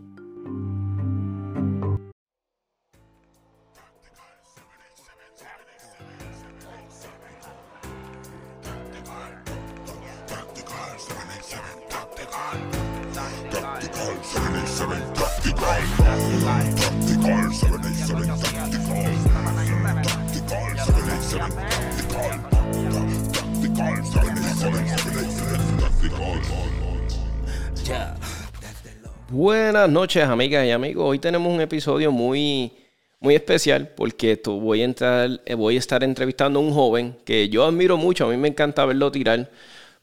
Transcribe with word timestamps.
Buenas 29.33 29.89
noches, 29.89 30.25
amigas 30.25 30.65
y 30.65 30.71
amigos. 30.71 31.05
Hoy 31.07 31.17
tenemos 31.17 31.53
un 31.53 31.61
episodio 31.61 32.11
muy, 32.11 32.73
muy 33.21 33.33
especial 33.33 33.87
porque 33.95 34.41
voy, 34.45 34.81
a 34.81 34.83
entrar, 34.83 35.39
eh, 35.45 35.55
voy 35.55 35.77
a 35.77 35.79
estar 35.79 36.03
entrevistando 36.03 36.59
a 36.59 36.61
un 36.61 36.73
joven 36.73 37.15
que 37.23 37.47
yo 37.47 37.63
admiro 37.65 37.95
mucho. 37.95 38.25
A 38.25 38.29
mí 38.29 38.35
me 38.35 38.49
encanta 38.49 38.83
verlo 38.83 39.09
tirar. 39.09 39.49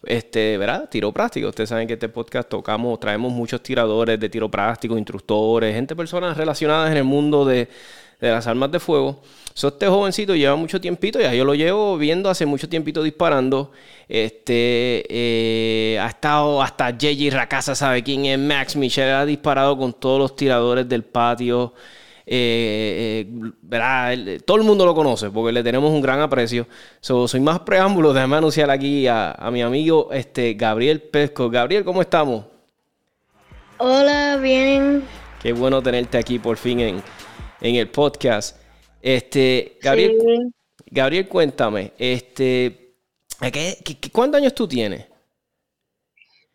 Este, 0.02 0.56
¿verdad? 0.56 0.88
Tiro 0.88 1.12
práctico. 1.12 1.48
Ustedes 1.48 1.68
saben 1.68 1.86
que 1.86 1.92
este 1.94 2.08
podcast 2.08 2.48
tocamos, 2.48 2.98
traemos 3.00 3.30
muchos 3.30 3.62
tiradores 3.62 4.18
de 4.18 4.30
tiro 4.30 4.50
práctico, 4.50 4.96
instructores, 4.96 5.74
gente, 5.74 5.94
personas 5.94 6.34
relacionadas 6.34 6.90
en 6.90 6.96
el 6.96 7.04
mundo 7.04 7.44
de, 7.44 7.68
de 8.20 8.30
las 8.30 8.46
armas 8.46 8.70
de 8.70 8.80
fuego. 8.80 9.20
So, 9.54 9.68
este 9.68 9.88
jovencito 9.88 10.36
lleva 10.36 10.54
mucho 10.56 10.80
tiempito, 10.80 11.20
ya 11.20 11.34
yo 11.34 11.44
lo 11.44 11.54
llevo 11.54 11.98
viendo 11.98 12.30
hace 12.30 12.46
mucho 12.46 12.68
tiempito 12.68 13.02
disparando. 13.02 13.72
Este 14.08 15.04
eh, 15.08 15.98
ha 15.98 16.06
estado 16.06 16.62
hasta 16.62 16.90
JJ 16.90 17.30
Racasa, 17.30 17.74
sabe 17.74 18.02
quién 18.02 18.24
es 18.26 18.38
Max 18.38 18.76
Michel, 18.76 19.10
ha 19.10 19.26
disparado 19.26 19.76
con 19.76 19.92
todos 19.92 20.18
los 20.20 20.36
tiradores 20.36 20.88
del 20.88 21.04
patio. 21.04 21.74
Eh, 22.30 23.26
eh, 23.50 24.40
todo 24.44 24.58
el 24.58 24.62
mundo 24.62 24.84
lo 24.84 24.94
conoce 24.94 25.30
porque 25.30 25.50
le 25.50 25.62
tenemos 25.62 25.90
un 25.90 26.02
gran 26.02 26.20
aprecio. 26.20 26.66
soy 27.00 27.40
más 27.40 27.60
preámbulo, 27.60 28.12
déjame 28.12 28.36
anunciar 28.36 28.70
aquí 28.70 29.06
a, 29.06 29.32
a, 29.32 29.50
mi 29.50 29.62
amigo 29.62 30.10
este, 30.12 30.54
Gabriel 30.54 31.00
Pesco. 31.00 31.50
Gabriel, 31.50 31.84
¿cómo 31.84 32.02
estamos? 32.02 32.44
Hola, 33.78 34.36
bien. 34.36 35.04
Qué 35.42 35.52
bueno 35.52 35.82
tenerte 35.82 36.18
aquí 36.18 36.38
por 36.38 36.56
fin 36.56 36.80
en, 36.80 37.02
en 37.60 37.76
el 37.76 37.90
podcast. 37.90 38.56
Este, 39.00 39.78
Gabriel, 39.80 40.52
Gabriel, 40.86 41.28
cuéntame, 41.28 41.92
este, 41.98 42.96
¿qué, 43.52 43.98
cuántos 44.12 44.40
años 44.40 44.54
tú 44.54 44.66
tienes? 44.66 45.06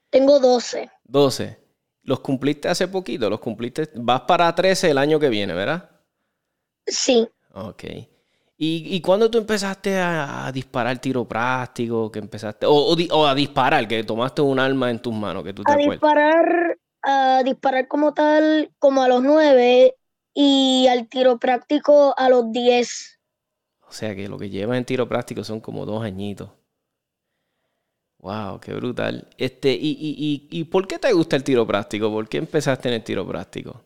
Tengo 0.10 0.40
12. 0.40 0.90
12. 1.06 1.58
¿Los 2.04 2.20
cumpliste 2.20 2.68
hace 2.68 2.88
poquito? 2.88 3.30
¿Los 3.30 3.40
cumpliste? 3.40 3.90
Vas 3.96 4.22
para 4.22 4.54
13 4.54 4.92
el 4.92 4.98
año 4.98 5.20
que 5.20 5.30
viene, 5.30 5.54
¿verdad? 5.54 5.90
Sí. 6.86 7.28
Ok. 7.54 7.84
¿Y, 8.58 8.96
y 8.96 9.02
cuándo 9.02 9.32
tú 9.32 9.38
empezaste 9.38 9.98
a, 9.98 10.52
disparar 10.54 11.00
tiro 11.00 11.28
práctico? 11.28 12.12
Que 12.12 12.20
empezaste, 12.20 12.66
o, 12.70 13.26
a 13.26 13.34
disparar, 13.34 13.88
que 13.88 14.04
tomaste 14.04 14.42
un 14.42 14.60
arma 14.60 14.92
en 14.92 15.00
tus 15.00 15.14
manos, 15.14 15.44
que 15.44 15.54
tú 15.54 15.64
te 15.64 15.72
a 15.72 15.76
disparar, 15.76 16.78
a 17.02 17.42
disparar 17.44 17.88
como 17.88 18.14
tal, 18.14 18.72
como 18.80 19.02
a 19.02 19.08
los 19.08 19.24
9 19.24 19.96
y 20.34 20.88
al 20.90 21.08
tiro 21.08 21.38
práctico 21.38 22.14
a 22.18 22.30
los 22.30 22.52
10. 22.52 23.20
O 23.88 23.92
sea 23.92 24.16
que 24.16 24.28
lo 24.28 24.38
que 24.38 24.50
llevas 24.50 24.78
en 24.78 24.86
tiro 24.86 25.08
práctico 25.08 25.44
son 25.44 25.60
como 25.60 25.86
dos 25.86 26.04
añitos. 26.04 26.50
Wow, 28.18 28.60
qué 28.62 28.74
brutal. 28.74 29.28
Este, 29.38 29.74
y, 29.74 29.98
y, 30.00 30.48
y, 30.50 30.64
por 30.64 30.88
qué 30.88 30.98
te 30.98 31.12
gusta 31.12 31.36
el 31.36 31.44
tiro 31.44 31.68
práctico? 31.68 32.10
¿Por 32.10 32.30
qué 32.30 32.38
empezaste 32.38 32.88
en 32.88 32.96
el 32.96 33.04
tiro 33.04 33.28
práctico? 33.28 33.84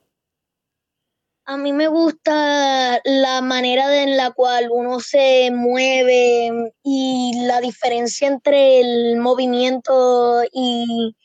A 1.45 1.57
mí 1.57 1.73
me 1.73 1.87
gusta 1.87 3.01
la 3.03 3.41
manera 3.41 4.03
en 4.03 4.15
la 4.15 4.31
cual 4.31 4.67
uno 4.69 4.99
se 4.99 5.49
mueve 5.51 6.73
y 6.83 7.45
la 7.45 7.61
diferencia 7.61 8.27
entre 8.27 8.81
el 8.81 9.17
movimiento 9.17 10.43
y 10.51 11.15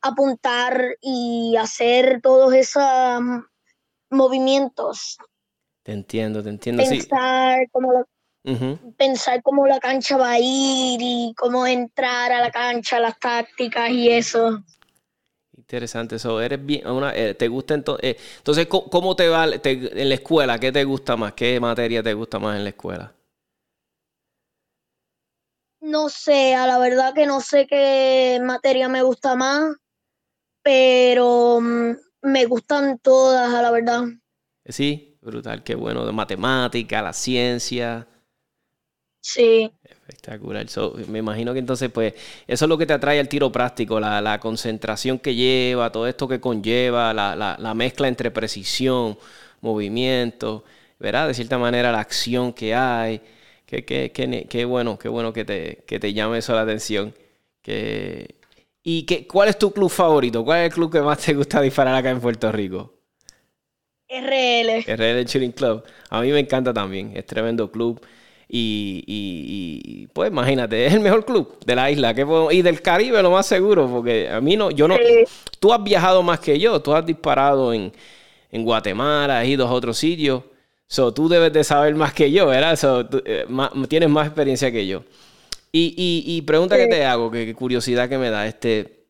apuntar 0.00 0.96
y 1.00 1.56
hacer 1.58 2.20
todos 2.22 2.54
esos 2.54 2.82
movimientos. 4.12 5.18
Te 5.82 5.92
entiendo, 5.92 6.42
te 6.42 6.50
entiendo. 6.50 6.82
Pensar 6.82 7.68
como 7.70 7.92
lo, 7.92 8.06
pensar 8.96 9.42
cómo 9.42 9.66
la 9.66 9.80
cancha 9.80 10.16
va 10.16 10.32
a 10.32 10.38
ir 10.38 11.00
y 11.00 11.34
cómo 11.36 11.66
entrar 11.66 12.32
a 12.32 12.40
la 12.40 12.50
cancha, 12.50 13.00
las 13.00 13.18
tácticas 13.18 13.90
y 13.90 14.10
eso. 14.10 14.62
Interesante, 15.56 16.16
eso. 16.16 16.40
Eres 16.40 16.64
bien, 16.64 16.82
eh, 17.14 17.34
¿te 17.34 17.48
gusta 17.48 17.74
entonces? 17.74 18.10
Eh, 18.10 18.16
entonces, 18.38 18.66
¿cómo 18.66 19.14
te 19.14 19.28
va 19.28 19.44
en 19.44 20.08
la 20.08 20.14
escuela? 20.14 20.58
¿Qué 20.58 20.72
te 20.72 20.84
gusta 20.84 21.16
más? 21.16 21.34
¿Qué 21.34 21.60
materia 21.60 22.02
te 22.02 22.14
gusta 22.14 22.38
más 22.38 22.56
en 22.56 22.64
la 22.64 22.70
escuela? 22.70 23.12
No 25.80 26.08
sé, 26.08 26.54
a 26.54 26.66
la 26.66 26.78
verdad 26.78 27.12
que 27.12 27.26
no 27.26 27.40
sé 27.40 27.66
qué 27.66 28.40
materia 28.42 28.88
me 28.88 29.02
gusta 29.02 29.34
más, 29.34 29.76
pero 30.62 31.60
mm, 31.60 31.96
me 32.22 32.46
gustan 32.46 32.98
todas, 32.98 33.52
a 33.52 33.62
la 33.62 33.70
verdad. 33.70 34.04
Sí, 34.64 35.18
brutal, 35.20 35.62
qué 35.62 35.74
bueno. 35.74 36.06
De 36.06 36.12
matemática, 36.12 37.02
la 37.02 37.12
ciencia. 37.12 38.06
Sí. 39.20 39.70
Espectacular. 39.84 40.66
me 41.08 41.20
imagino 41.20 41.52
que 41.52 41.58
entonces, 41.60 41.90
pues, 41.90 42.14
eso 42.46 42.64
es 42.64 42.68
lo 42.68 42.78
que 42.78 42.86
te 42.86 42.92
atrae 42.92 43.20
al 43.20 43.28
tiro 43.28 43.52
práctico, 43.52 44.00
la, 44.00 44.38
concentración 44.40 45.18
que 45.18 45.34
lleva, 45.34 45.92
todo 45.92 46.06
esto 46.06 46.26
que 46.28 46.40
conlleva, 46.40 47.12
la, 47.14 47.74
mezcla 47.74 48.08
entre 48.08 48.30
precisión, 48.30 49.18
movimiento, 49.60 50.64
¿verdad? 50.98 51.28
De 51.28 51.34
cierta 51.34 51.58
manera, 51.58 51.92
la 51.92 52.00
acción 52.00 52.52
que 52.52 52.74
hay. 52.74 53.20
Qué, 53.66 54.64
bueno, 54.68 54.98
qué 54.98 55.08
bueno 55.08 55.32
que 55.32 55.44
te, 55.44 55.84
que 55.86 55.98
te 55.98 56.12
llame 56.12 56.38
eso 56.38 56.54
la 56.54 56.62
atención. 56.62 57.14
Que... 57.62 58.41
¿Y 58.82 59.04
qué, 59.04 59.26
cuál 59.26 59.48
es 59.48 59.58
tu 59.58 59.72
club 59.72 59.90
favorito? 59.90 60.44
¿Cuál 60.44 60.60
es 60.60 60.66
el 60.66 60.72
club 60.72 60.92
que 60.92 61.00
más 61.00 61.18
te 61.18 61.34
gusta 61.34 61.60
disparar 61.60 61.94
acá 61.94 62.10
en 62.10 62.20
Puerto 62.20 62.50
Rico? 62.50 62.94
RL. 64.08 64.84
RL 64.86 65.24
Shooting 65.24 65.52
Club. 65.52 65.84
A 66.10 66.20
mí 66.20 66.30
me 66.30 66.40
encanta 66.40 66.72
también. 66.72 67.12
Es 67.16 67.24
tremendo 67.24 67.70
club. 67.70 68.04
Y, 68.54 69.02
y, 69.06 70.06
pues 70.08 70.30
imagínate, 70.30 70.84
es 70.84 70.92
el 70.92 71.00
mejor 71.00 71.24
club 71.24 71.56
de 71.64 71.74
la 71.74 71.90
isla 71.90 72.12
que 72.12 72.26
y 72.50 72.60
del 72.60 72.82
Caribe 72.82 73.22
lo 73.22 73.30
más 73.30 73.46
seguro, 73.46 73.88
porque 73.88 74.28
a 74.28 74.42
mí 74.42 74.58
no, 74.58 74.70
yo 74.70 74.86
no, 74.86 74.96
tú 75.58 75.72
has 75.72 75.82
viajado 75.82 76.22
más 76.22 76.38
que 76.38 76.58
yo, 76.58 76.78
tú 76.82 76.92
has 76.94 77.06
disparado 77.06 77.72
en, 77.72 77.90
en 78.50 78.62
Guatemala, 78.62 79.40
has 79.40 79.46
ido 79.46 79.66
a 79.66 79.72
otros 79.72 79.96
sitios, 79.96 80.42
so, 80.86 81.14
tú 81.14 81.30
debes 81.30 81.50
de 81.54 81.64
saber 81.64 81.94
más 81.94 82.12
que 82.12 82.30
yo, 82.30 82.46
¿verdad? 82.48 82.76
So, 82.76 83.08
eh, 83.24 83.46
tienes 83.88 84.10
más 84.10 84.26
experiencia 84.26 84.70
que 84.70 84.86
yo. 84.86 85.02
Y, 85.74 86.24
y 86.26 86.42
pregunta 86.42 86.76
que 86.76 86.86
te 86.86 87.04
hago, 87.06 87.30
que, 87.30 87.54
curiosidad 87.54 88.08
que 88.08 88.18
me 88.18 88.28
da, 88.28 88.46
este, 88.46 89.06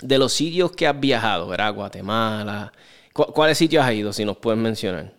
de 0.00 0.18
los 0.18 0.32
sitios 0.32 0.72
que 0.72 0.86
has 0.86 0.98
viajado, 0.98 1.48
¿verdad? 1.48 1.74
Guatemala, 1.74 2.72
¿cuáles 3.12 3.58
sitios 3.58 3.84
has 3.84 3.92
ido, 3.92 4.12
si 4.12 4.24
nos 4.24 4.38
puedes 4.38 4.58
mencionar? 4.58 5.12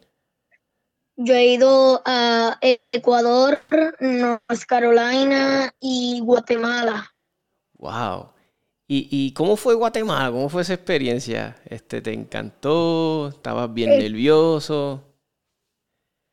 Yo 1.15 1.35
he 1.35 1.47
ido 1.47 2.01
a 2.05 2.57
Ecuador, 2.91 3.59
North 3.99 4.65
Carolina 4.65 5.73
y 5.79 6.21
Guatemala. 6.21 7.13
Wow. 7.73 8.29
¿Y, 8.91 9.33
cómo 9.33 9.55
fue 9.55 9.75
Guatemala? 9.75 10.31
¿Cómo 10.31 10.49
fue 10.49 10.63
esa 10.63 10.73
experiencia? 10.73 11.57
Este, 11.65 12.01
¿Te 12.01 12.11
encantó? 12.11 13.27
¿Estabas 13.29 13.71
bien 13.71 13.91
eh, 13.91 13.99
nervioso? 13.99 15.08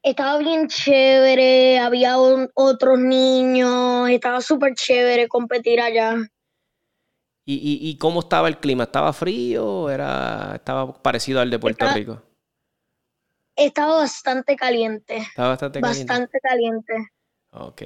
Estaba 0.06 0.38
bien 0.38 0.68
chévere, 0.68 1.80
había 1.80 2.16
otros 2.16 2.96
niños, 2.96 4.08
estaba 4.08 4.40
súper 4.40 4.72
chévere 4.74 5.26
competir 5.26 5.80
allá. 5.80 6.14
¿Y, 7.44 7.80
y, 7.82 7.98
cómo 7.98 8.20
estaba 8.20 8.46
el 8.46 8.58
clima? 8.58 8.84
¿Estaba 8.84 9.12
frío? 9.12 9.90
Era, 9.90 10.52
¿Estaba 10.54 10.92
parecido 11.02 11.40
al 11.40 11.50
de 11.50 11.58
Puerto 11.58 11.92
Rico? 11.92 12.22
Estaba 13.56 13.96
bastante 13.96 14.54
caliente. 14.54 15.16
Estaba 15.16 15.48
bastante 15.48 15.80
caliente. 15.80 16.04
Bastante 16.04 16.40
caliente. 16.40 16.94
Ok. 17.50 17.82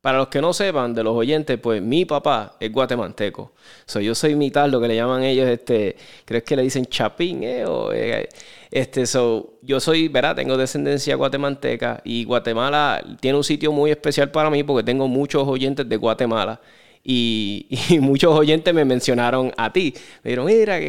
Para 0.00 0.18
los 0.18 0.28
que 0.28 0.40
no 0.40 0.52
sepan, 0.52 0.94
de 0.94 1.02
los 1.02 1.16
oyentes, 1.16 1.58
pues 1.58 1.82
mi 1.82 2.04
papá 2.04 2.56
es 2.60 2.70
guatemalteco. 2.70 3.54
So, 3.86 3.98
yo 3.98 4.14
soy 4.14 4.36
mitad, 4.36 4.68
lo 4.68 4.80
que 4.80 4.86
le 4.86 4.94
llaman 4.94 5.24
ellos, 5.24 5.48
este, 5.48 5.96
creo 6.24 6.44
que 6.44 6.54
le 6.54 6.62
dicen 6.62 6.86
chapín, 6.86 7.42
eh? 7.42 7.64
O, 7.66 7.92
eh, 7.92 8.28
este, 8.70 9.06
so, 9.06 9.58
yo 9.62 9.80
soy, 9.80 10.08
¿verdad? 10.08 10.36
Tengo 10.36 10.56
descendencia 10.56 11.14
guatemalteca 11.16 12.00
y 12.04 12.24
Guatemala 12.24 13.04
tiene 13.20 13.38
un 13.38 13.44
sitio 13.44 13.72
muy 13.72 13.90
especial 13.90 14.30
para 14.30 14.50
mí 14.50 14.62
porque 14.64 14.84
tengo 14.84 15.08
muchos 15.08 15.46
oyentes 15.46 15.88
de 15.88 15.96
Guatemala. 15.96 16.60
Y, 17.08 17.68
muchos 18.00 18.36
oyentes 18.36 18.74
me 18.74 18.84
mencionaron 18.84 19.52
a 19.56 19.72
ti. 19.72 19.94
Me 20.24 20.30
dijeron, 20.30 20.46
mira, 20.46 20.80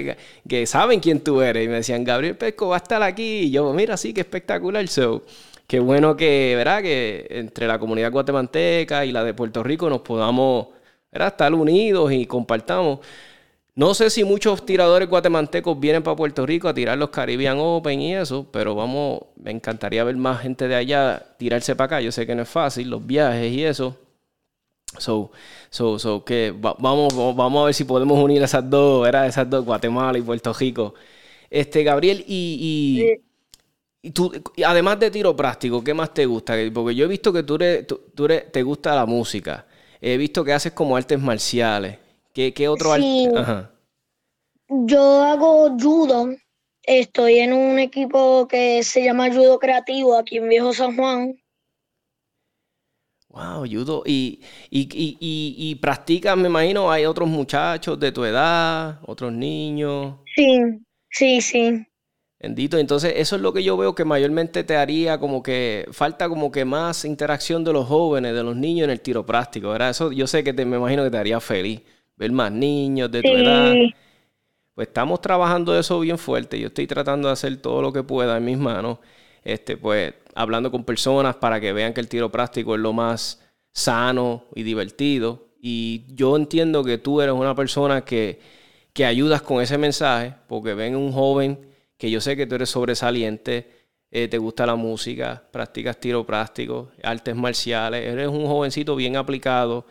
que, 0.48 0.66
saben 0.66 1.00
quién 1.00 1.20
tú 1.24 1.42
eres. 1.42 1.66
Y 1.66 1.68
me 1.68 1.76
decían, 1.76 2.04
Gabriel 2.04 2.36
Pesco 2.36 2.70
va 2.70 2.78
a 2.78 2.80
estar 2.80 3.04
aquí. 3.04 3.42
Y 3.42 3.52
yo, 3.52 3.72
mira, 3.74 3.96
sí, 3.98 4.14
qué 4.14 4.22
espectacular. 4.22 4.88
So, 4.88 5.24
qué 5.68 5.80
bueno 5.80 6.18
que, 6.18 6.56
¿verdad? 6.56 6.82
Que 6.82 7.28
entre 7.30 7.68
la 7.68 7.78
comunidad 7.78 8.12
guatemalteca 8.12 9.06
y 9.06 9.12
la 9.12 9.24
de 9.24 9.34
Puerto 9.36 9.62
Rico 9.64 9.90
nos 9.90 10.02
podamos, 10.02 10.70
¿verdad? 11.12 11.28
Estar 11.30 11.54
unidos 11.54 12.12
y 12.12 12.26
compartamos. 12.26 13.00
No 13.78 13.94
sé 13.94 14.10
si 14.10 14.24
muchos 14.24 14.66
tiradores 14.66 15.08
guatemaltecos 15.08 15.80
vienen 15.80 16.02
para 16.02 16.16
Puerto 16.16 16.48
Rico 16.48 16.68
a 16.68 16.74
tirar 16.74 16.98
los 16.98 17.12
Caribbean 17.12 17.60
Open 17.60 18.02
y 18.02 18.16
eso, 18.16 18.48
pero 18.52 18.74
vamos, 18.74 19.20
me 19.36 19.52
encantaría 19.52 20.04
ver 20.04 20.16
más 20.18 20.42
gente 20.42 20.68
de 20.68 20.74
allá 20.74 21.36
tirarse 21.38 21.76
para 21.76 21.86
acá. 21.86 22.02
Yo 22.02 22.12
sé 22.12 22.26
que 22.26 22.34
no 22.34 22.42
es 22.42 22.50
fácil, 22.50 22.90
los 22.90 23.06
viajes 23.06 23.54
y 23.54 23.64
eso. 23.64 23.96
So, 24.98 25.32
so, 25.70 26.00
so 26.00 26.26
que 26.26 26.56
vamos, 26.58 27.14
vamos 27.36 27.62
a 27.62 27.66
ver 27.66 27.74
si 27.76 27.84
podemos 27.84 28.18
unir 28.18 28.42
esas 28.42 28.68
dos, 28.68 29.04
¿verdad? 29.04 29.28
Esas 29.28 29.48
dos, 29.48 29.64
Guatemala 29.64 30.18
y 30.18 30.24
Puerto 30.24 30.52
Rico. 30.54 30.96
Este, 31.48 31.84
Gabriel, 31.84 32.26
y, 32.28 33.06
y, 34.02 34.12
tú, 34.12 34.32
además 34.66 35.00
de 35.00 35.12
tiro 35.12 35.36
práctico, 35.36 35.84
¿qué 35.84 35.94
más 35.94 36.16
te 36.16 36.26
gusta? 36.26 36.56
Porque 36.74 36.96
yo 36.96 37.06
he 37.06 37.08
visto 37.08 37.32
que 37.32 37.44
tú, 37.44 37.56
eres, 37.56 37.86
tú, 37.86 38.02
te 38.52 38.64
gusta 38.64 38.96
la 38.96 39.06
música. 39.06 39.68
He 40.02 40.18
visto 40.18 40.44
que 40.44 40.54
haces 40.54 40.74
como 40.74 40.98
artes 40.98 41.20
marciales. 41.20 42.07
¿Qué, 42.38 42.54
qué 42.54 42.68
otro 42.68 42.94
sí. 42.98 43.28
Yo 44.70 45.24
hago 45.24 45.76
judo. 45.80 46.36
Estoy 46.84 47.40
en 47.40 47.52
un 47.52 47.80
equipo 47.80 48.48
que 48.48 48.84
se 48.84 49.04
llama 49.04 49.34
Judo 49.34 49.58
Creativo 49.58 50.16
aquí 50.16 50.38
en 50.38 50.48
Viejo 50.48 50.72
San 50.72 50.96
Juan. 50.96 51.42
Wow, 53.30 53.66
judo. 53.66 54.04
Y, 54.06 54.42
y, 54.70 54.82
y, 54.82 55.18
y, 55.20 55.76
practicas, 55.82 56.38
me 56.38 56.48
imagino, 56.48 56.92
hay 56.92 57.08
otros 57.08 57.28
muchachos 57.28 58.00
de 58.00 58.12
tu 58.12 58.24
edad, 58.24 59.00
otros 59.08 59.34
niños. 59.34 60.18
Sí, 60.36 60.60
sí, 61.10 61.42
sí. 61.42 61.88
Bendito. 62.40 62.78
Entonces, 62.78 63.14
eso 63.16 63.38
es 63.38 63.42
lo 63.42 63.52
que 63.52 63.64
yo 63.64 63.78
veo 63.78 63.96
que 63.96 64.06
mayormente 64.06 64.64
te 64.64 64.76
haría 64.76 65.20
como 65.20 65.42
que 65.42 65.88
falta 65.92 66.30
como 66.30 66.52
que 66.52 66.66
más 66.66 67.04
interacción 67.04 67.64
de 67.64 67.74
los 67.74 67.88
jóvenes, 67.88 68.36
de 68.36 68.44
los 68.44 68.56
niños 68.56 68.84
en 68.84 68.92
el 68.92 69.02
tiro 69.02 69.26
práctico, 69.26 69.70
¿verdad? 69.70 69.90
Eso 69.90 70.12
yo 70.12 70.28
sé 70.28 70.44
que 70.44 70.54
te, 70.54 70.66
me 70.66 70.78
imagino 70.78 71.04
que 71.04 71.10
te 71.10 71.18
haría 71.18 71.40
feliz 71.40 71.82
ver 72.18 72.32
más 72.32 72.52
niños 72.52 73.10
de 73.12 73.22
tu 73.22 73.30
edad. 73.30 73.74
Pues 74.76 74.90
estamos 74.90 75.22
trabajando 75.22 75.78
eso 75.78 76.00
bien 76.02 76.18
fuerte. 76.18 76.60
Yo 76.60 76.68
estoy 76.68 76.86
tratando 76.86 77.30
de 77.30 77.34
hacer 77.34 77.56
todo 77.58 77.82
lo 77.82 77.94
que 77.94 78.04
pueda 78.04 78.38
en 78.38 78.46
mis 78.46 78.58
manos 78.58 79.00
este, 79.48 79.78
pues 79.78 80.14
hablando 80.36 80.70
con 80.72 80.84
personas 80.84 81.38
para 81.38 81.62
que 81.62 81.72
vean 81.72 81.94
que 81.94 82.02
el 82.02 82.10
tiro 82.10 82.30
práctico 82.30 82.76
es 82.76 82.82
lo 82.82 82.92
más 82.92 83.42
sano 83.72 84.44
y 84.54 84.64
divertido. 84.64 85.48
Y 85.62 86.04
yo 86.10 86.36
entiendo 86.36 86.84
que 86.84 86.98
tú 86.98 87.22
eres 87.22 87.34
una 87.34 87.56
persona 87.56 88.04
que, 88.04 88.42
que 88.92 89.06
ayudas 89.06 89.42
con 89.42 89.62
ese 89.62 89.78
mensaje, 89.78 90.34
porque 90.48 90.74
ven 90.74 90.98
un 90.98 91.14
joven 91.14 91.66
que 91.98 92.12
yo 92.12 92.20
sé 92.20 92.36
que 92.36 92.46
tú 92.46 92.56
eres 92.56 92.70
sobresaliente, 92.70 93.72
eh, 94.12 94.28
te 94.28 94.38
gusta 94.38 94.66
la 94.66 94.76
música, 94.76 95.48
practicas 95.50 95.98
tiro 95.98 96.26
práctico, 96.26 96.92
artes 97.02 97.34
marciales, 97.34 98.06
eres 98.06 98.28
un 98.28 98.48
jovencito 98.48 98.98
bien 98.98 99.16
aplicado 99.16 99.86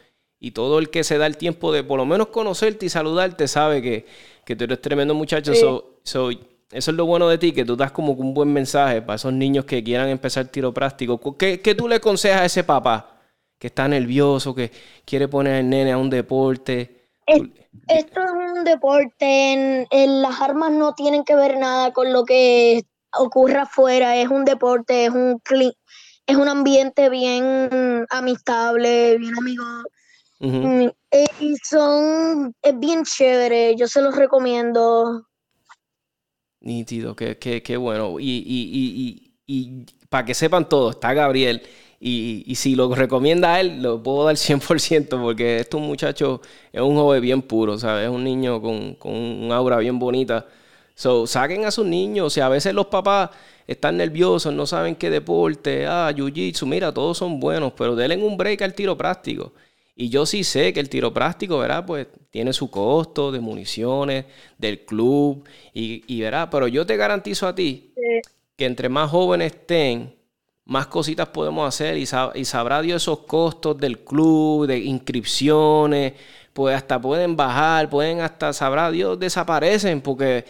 y 0.46 0.52
todo 0.52 0.78
el 0.78 0.90
que 0.90 1.02
se 1.02 1.18
da 1.18 1.26
el 1.26 1.36
tiempo 1.36 1.72
de 1.72 1.82
por 1.82 1.98
lo 1.98 2.06
menos 2.06 2.28
conocerte 2.28 2.86
y 2.86 2.88
saludarte 2.88 3.48
sabe 3.48 3.82
que, 3.82 4.54
tú 4.54 4.62
eres 4.62 4.80
tremendo 4.80 5.12
muchacho. 5.12 5.50
eso 5.52 6.30
es 6.70 6.86
lo 6.86 7.04
bueno 7.04 7.28
de 7.28 7.36
ti, 7.36 7.50
que 7.50 7.64
tú 7.64 7.74
das 7.74 7.90
como 7.90 8.12
un 8.12 8.32
buen 8.32 8.52
mensaje 8.52 9.02
para 9.02 9.16
esos 9.16 9.32
niños 9.32 9.64
que 9.64 9.82
quieran 9.82 10.08
empezar 10.08 10.46
tiro 10.46 10.72
práctico. 10.72 11.36
¿Qué, 11.36 11.60
qué 11.60 11.74
tú 11.74 11.88
le 11.88 11.96
aconsejas 11.96 12.42
a 12.42 12.44
ese 12.44 12.62
papá 12.62 13.18
que 13.58 13.66
está 13.66 13.88
nervioso, 13.88 14.54
que 14.54 14.70
quiere 15.04 15.26
poner 15.26 15.56
al 15.56 15.68
nene 15.68 15.90
a 15.90 15.98
un 15.98 16.10
deporte? 16.10 17.08
esto 17.26 18.20
es 18.20 18.30
un 18.30 18.62
deporte, 18.62 19.86
en, 19.90 20.22
las 20.22 20.40
armas 20.40 20.70
no 20.70 20.94
tienen 20.94 21.24
que 21.24 21.34
ver 21.34 21.58
nada 21.58 21.92
con 21.92 22.12
lo 22.12 22.24
que 22.24 22.84
ocurra 23.18 23.62
afuera, 23.62 24.16
es 24.16 24.28
un 24.28 24.44
deporte, 24.44 25.06
es 25.06 25.10
un 25.10 25.40
es 26.28 26.36
un 26.36 26.48
ambiente 26.48 27.08
bien 27.08 28.06
amistable, 28.10 29.18
bien 29.18 29.36
amigo. 29.36 29.64
Mm, 30.38 30.88
eh, 31.10 31.26
y 31.40 31.56
son, 31.56 32.54
es 32.62 32.78
bien 32.78 33.04
chévere, 33.04 33.74
yo 33.76 33.88
se 33.88 34.02
los 34.02 34.14
recomiendo. 34.14 35.26
Nítido, 36.60 37.14
qué, 37.16 37.36
qué, 37.38 37.76
bueno. 37.76 38.18
Y, 38.18 38.42
y, 38.46 39.34
y, 39.46 39.46
y 39.46 39.86
para 40.08 40.24
que 40.24 40.34
sepan 40.34 40.68
todo, 40.68 40.90
está 40.90 41.14
Gabriel. 41.14 41.62
Y, 41.98 42.54
si 42.56 42.74
lo 42.76 42.94
recomienda 42.94 43.54
a 43.54 43.60
él, 43.60 43.82
lo 43.82 44.02
puedo 44.02 44.24
dar 44.24 44.36
100% 44.36 45.20
porque 45.20 45.60
este 45.60 45.76
muchacho 45.76 46.40
es 46.72 46.80
un 46.80 46.96
joven 46.96 47.22
bien 47.22 47.42
puro, 47.42 47.78
¿sabes? 47.78 48.04
Es 48.04 48.10
un 48.10 48.24
niño 48.24 48.60
con, 48.60 48.94
con 48.96 49.12
un 49.14 49.52
aura 49.52 49.78
bien 49.78 49.98
bonita. 49.98 50.46
So, 50.94 51.26
saquen 51.26 51.64
a 51.64 51.70
sus 51.70 51.86
niños. 51.86 52.26
O 52.26 52.30
sea, 52.30 52.46
a 52.46 52.48
veces 52.50 52.74
los 52.74 52.86
papás 52.86 53.30
están 53.66 53.96
nerviosos, 53.96 54.52
no 54.54 54.66
saben 54.66 54.96
qué 54.96 55.10
deporte, 55.10 55.86
ah, 55.86 56.12
jiu-jitsu, 56.14 56.66
mira, 56.66 56.92
todos 56.92 57.18
son 57.18 57.40
buenos, 57.40 57.72
pero 57.76 57.96
denle 57.96 58.16
un 58.24 58.36
break 58.36 58.62
al 58.62 58.74
tiro 58.74 58.96
práctico. 58.96 59.52
Y 59.98 60.10
yo 60.10 60.26
sí 60.26 60.44
sé 60.44 60.74
que 60.74 60.80
el 60.80 60.90
tiro 60.90 61.12
práctico, 61.14 61.58
¿verdad? 61.58 61.86
Pues 61.86 62.06
tiene 62.30 62.52
su 62.52 62.70
costo 62.70 63.32
de 63.32 63.40
municiones, 63.40 64.26
del 64.58 64.84
club, 64.84 65.48
y, 65.72 66.04
y 66.06 66.20
¿verdad? 66.20 66.48
Pero 66.50 66.68
yo 66.68 66.84
te 66.84 66.98
garantizo 66.98 67.48
a 67.48 67.54
ti 67.54 67.94
que 68.56 68.66
entre 68.66 68.90
más 68.90 69.10
jóvenes 69.10 69.52
estén, 69.52 70.14
más 70.66 70.88
cositas 70.88 71.28
podemos 71.28 71.66
hacer 71.66 71.96
y, 71.96 72.02
y, 72.34 72.44
sabrá 72.44 72.82
Dios 72.82 73.02
esos 73.02 73.20
costos 73.20 73.78
del 73.78 74.00
club, 74.00 74.66
de 74.66 74.78
inscripciones, 74.78 76.14
pues 76.52 76.76
hasta 76.76 77.00
pueden 77.00 77.36
bajar, 77.36 77.88
pueden 77.88 78.20
hasta, 78.20 78.52
sabrá 78.52 78.90
Dios, 78.90 79.18
desaparecen, 79.18 80.00
porque, 80.00 80.44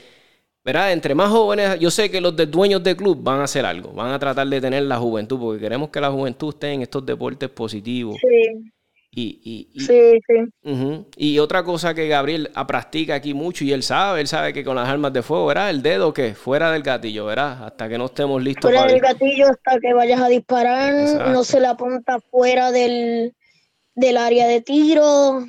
¿verdad? 0.64 0.92
Entre 0.92 1.14
más 1.14 1.30
jóvenes, 1.30 1.78
yo 1.78 1.90
sé 1.90 2.10
que 2.10 2.20
los 2.20 2.34
de 2.34 2.46
dueños 2.46 2.82
de 2.82 2.96
club 2.96 3.22
van 3.22 3.40
a 3.40 3.44
hacer 3.44 3.66
algo, 3.66 3.92
van 3.92 4.10
a 4.10 4.18
tratar 4.18 4.46
de 4.48 4.60
tener 4.60 4.84
la 4.84 4.98
juventud, 4.98 5.38
porque 5.38 5.60
queremos 5.60 5.90
que 5.90 6.00
la 6.00 6.10
juventud 6.10 6.54
esté 6.54 6.72
en 6.72 6.82
estos 6.82 7.04
deportes 7.04 7.50
positivos. 7.50 8.16
Sí. 8.20 8.72
Y, 9.18 9.70
y, 9.72 9.80
sí, 9.80 10.20
sí. 10.26 11.06
y 11.16 11.38
otra 11.38 11.64
cosa 11.64 11.94
que 11.94 12.06
Gabriel 12.06 12.50
practica 12.68 13.14
aquí 13.14 13.32
mucho 13.32 13.64
y 13.64 13.72
él 13.72 13.82
sabe, 13.82 14.20
él 14.20 14.28
sabe 14.28 14.52
que 14.52 14.62
con 14.62 14.76
las 14.76 14.86
armas 14.86 15.10
de 15.14 15.22
fuego, 15.22 15.46
¿verdad? 15.46 15.70
El 15.70 15.80
dedo 15.80 16.12
que 16.12 16.34
fuera 16.34 16.70
del 16.70 16.82
gatillo, 16.82 17.24
¿verdad? 17.24 17.64
Hasta 17.64 17.88
que 17.88 17.96
no 17.96 18.04
estemos 18.04 18.42
listos. 18.42 18.70
Fuera 18.70 18.84
del 18.84 19.00
gatillo 19.00 19.46
hasta 19.48 19.80
que 19.80 19.94
vayas 19.94 20.20
a 20.20 20.28
disparar, 20.28 21.30
no 21.30 21.44
se 21.44 21.60
la 21.60 21.70
apunta 21.70 22.20
fuera 22.20 22.72
del, 22.72 23.34
del 23.94 24.18
área 24.18 24.46
de 24.46 24.60
tiro, 24.60 25.46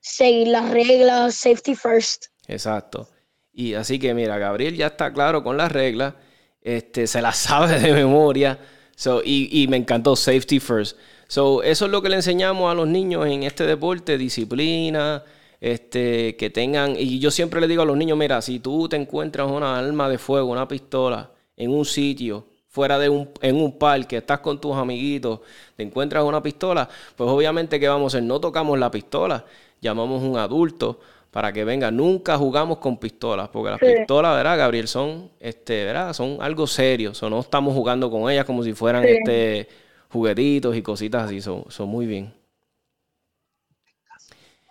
seguir 0.00 0.48
las 0.48 0.70
reglas, 0.70 1.34
safety 1.34 1.74
first. 1.74 2.26
Exacto. 2.46 3.08
Y 3.54 3.72
así 3.72 3.98
que 3.98 4.12
mira, 4.12 4.36
Gabriel 4.36 4.76
ya 4.76 4.88
está 4.88 5.14
claro 5.14 5.42
con 5.42 5.56
las 5.56 5.72
reglas, 5.72 6.12
este, 6.60 7.06
se 7.06 7.22
las 7.22 7.36
sabe 7.38 7.80
de 7.80 7.94
memoria, 7.94 8.58
so, 8.96 9.22
y, 9.24 9.48
y 9.50 9.66
me 9.66 9.78
encantó 9.78 10.14
safety 10.14 10.60
first. 10.60 10.98
So, 11.28 11.62
eso 11.62 11.86
es 11.86 11.90
lo 11.90 12.02
que 12.02 12.08
le 12.08 12.16
enseñamos 12.16 12.70
a 12.70 12.74
los 12.74 12.86
niños 12.86 13.26
en 13.26 13.42
este 13.42 13.66
deporte, 13.66 14.16
disciplina, 14.18 15.22
este, 15.60 16.36
que 16.36 16.50
tengan, 16.50 16.94
y 16.96 17.18
yo 17.18 17.30
siempre 17.30 17.60
le 17.60 17.68
digo 17.68 17.82
a 17.82 17.86
los 17.86 17.96
niños, 17.96 18.16
mira, 18.16 18.40
si 18.42 18.60
tú 18.60 18.88
te 18.88 18.96
encuentras 18.96 19.50
una 19.50 19.78
arma 19.78 20.08
de 20.08 20.18
fuego, 20.18 20.50
una 20.50 20.68
pistola, 20.68 21.30
en 21.56 21.70
un 21.70 21.84
sitio, 21.84 22.46
fuera 22.68 22.98
de 22.98 23.08
un, 23.08 23.30
en 23.40 23.56
un 23.56 23.78
parque, 23.78 24.18
estás 24.18 24.40
con 24.40 24.60
tus 24.60 24.76
amiguitos, 24.76 25.40
te 25.74 25.82
encuentras 25.82 26.22
una 26.24 26.42
pistola, 26.42 26.88
pues 27.16 27.30
obviamente 27.30 27.80
que 27.80 27.88
vamos 27.88 28.14
a 28.14 28.18
hacer, 28.18 28.26
no 28.26 28.38
tocamos 28.38 28.78
la 28.78 28.90
pistola, 28.90 29.44
llamamos 29.80 30.22
a 30.22 30.26
un 30.26 30.36
adulto 30.36 31.00
para 31.36 31.52
que 31.52 31.64
venga. 31.64 31.90
Nunca 31.90 32.38
jugamos 32.38 32.78
con 32.78 32.96
pistolas, 32.96 33.48
porque 33.50 33.70
las 33.70 33.78
pistolas, 33.78 34.34
¿verdad, 34.36 34.56
Gabriel? 34.56 34.88
Son, 34.88 35.30
este, 35.38 35.84
¿verdad? 35.84 36.14
Son 36.14 36.38
algo 36.40 36.66
serio. 36.66 37.12
O 37.20 37.28
no 37.28 37.40
estamos 37.40 37.74
jugando 37.74 38.10
con 38.10 38.30
ellas 38.30 38.46
como 38.46 38.62
si 38.62 38.72
fueran 38.72 39.04
este 39.04 39.68
juguetitos 40.10 40.76
y 40.76 40.82
cositas 40.82 41.24
así, 41.24 41.40
son, 41.40 41.64
son 41.68 41.88
muy 41.88 42.06
bien. 42.06 42.32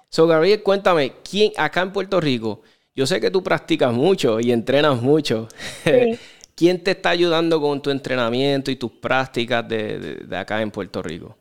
So, 0.10 0.28
Gabriel, 0.28 0.64
cuéntame, 0.64 1.14
¿quién 1.30 1.52
acá 1.58 1.82
en 1.82 1.92
Puerto 1.92 2.22
Rico? 2.22 2.62
Yo 2.96 3.06
sé 3.06 3.20
que 3.20 3.30
tú 3.30 3.44
practicas 3.44 3.92
mucho 3.92 4.40
y 4.40 4.54
entrenas 4.54 5.02
mucho. 5.02 5.50
¿Quién 6.56 6.82
te 6.82 6.92
está 6.92 7.10
ayudando 7.10 7.60
con 7.60 7.82
tu 7.82 7.90
entrenamiento 7.90 8.72
y 8.72 8.78
tus 8.78 8.94
prácticas 8.94 9.68
de, 9.68 10.26
acá 10.34 10.62
en 10.62 10.72
Puerto 10.72 11.04
Rico? 11.04 11.38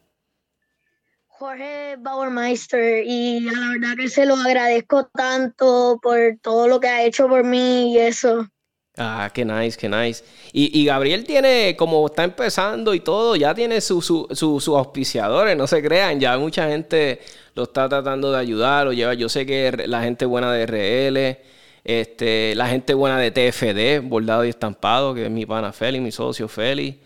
Jorge 1.29 1.95
Bauermeister 2.01 3.05
y 3.07 3.41
la 3.41 3.69
verdad 3.71 3.97
que 3.97 4.09
se 4.09 4.27
lo 4.27 4.35
agradezco 4.35 5.07
tanto 5.07 6.01
por 6.03 6.19
todo 6.43 6.67
lo 6.67 6.81
que 6.81 6.89
ha 6.89 7.05
hecho 7.05 7.29
por 7.29 7.45
mí 7.45 7.93
y 7.93 7.99
eso. 7.99 8.49
Ah, 8.97 9.29
qué 9.35 9.45
nice, 9.45 9.77
qué 9.77 9.89
nice. 9.89 10.23
Y, 10.53 10.85
Gabriel 10.85 11.25
tiene, 11.25 11.75
como 11.77 12.07
está 12.07 12.23
empezando 12.23 12.95
y 12.95 13.01
todo, 13.01 13.35
ya 13.35 13.53
tiene 13.53 13.81
sus 13.81 14.07
su, 14.07 14.77
auspiciadores, 14.77 15.57
no 15.57 15.67
se 15.67 15.83
crean, 15.83 16.21
ya 16.21 16.39
mucha 16.39 16.69
gente 16.69 17.21
lo 17.57 17.65
está 17.65 17.89
tratando 17.89 18.31
de 18.31 18.39
ayudar, 18.39 18.87
o 18.87 18.93
lleva, 18.93 19.15
yo 19.15 19.29
sé 19.29 19.47
que 19.47 19.85
la 19.89 20.03
gente 20.03 20.27
buena 20.27 20.53
de 20.53 20.67
RL, 20.67 21.39
este, 21.83 22.55
la 22.55 22.69
gente 22.69 22.95
buena 22.95 23.19
de 23.19 23.33
TFD, 23.33 24.09
bordado 24.09 24.45
y 24.45 24.51
estampado, 24.51 25.13
que 25.13 25.25
es 25.25 25.31
mi 25.31 25.45
pana 25.45 25.73
Feli, 25.73 25.99
mi 25.99 26.13
socio 26.13 26.47
Feli, 26.47 27.01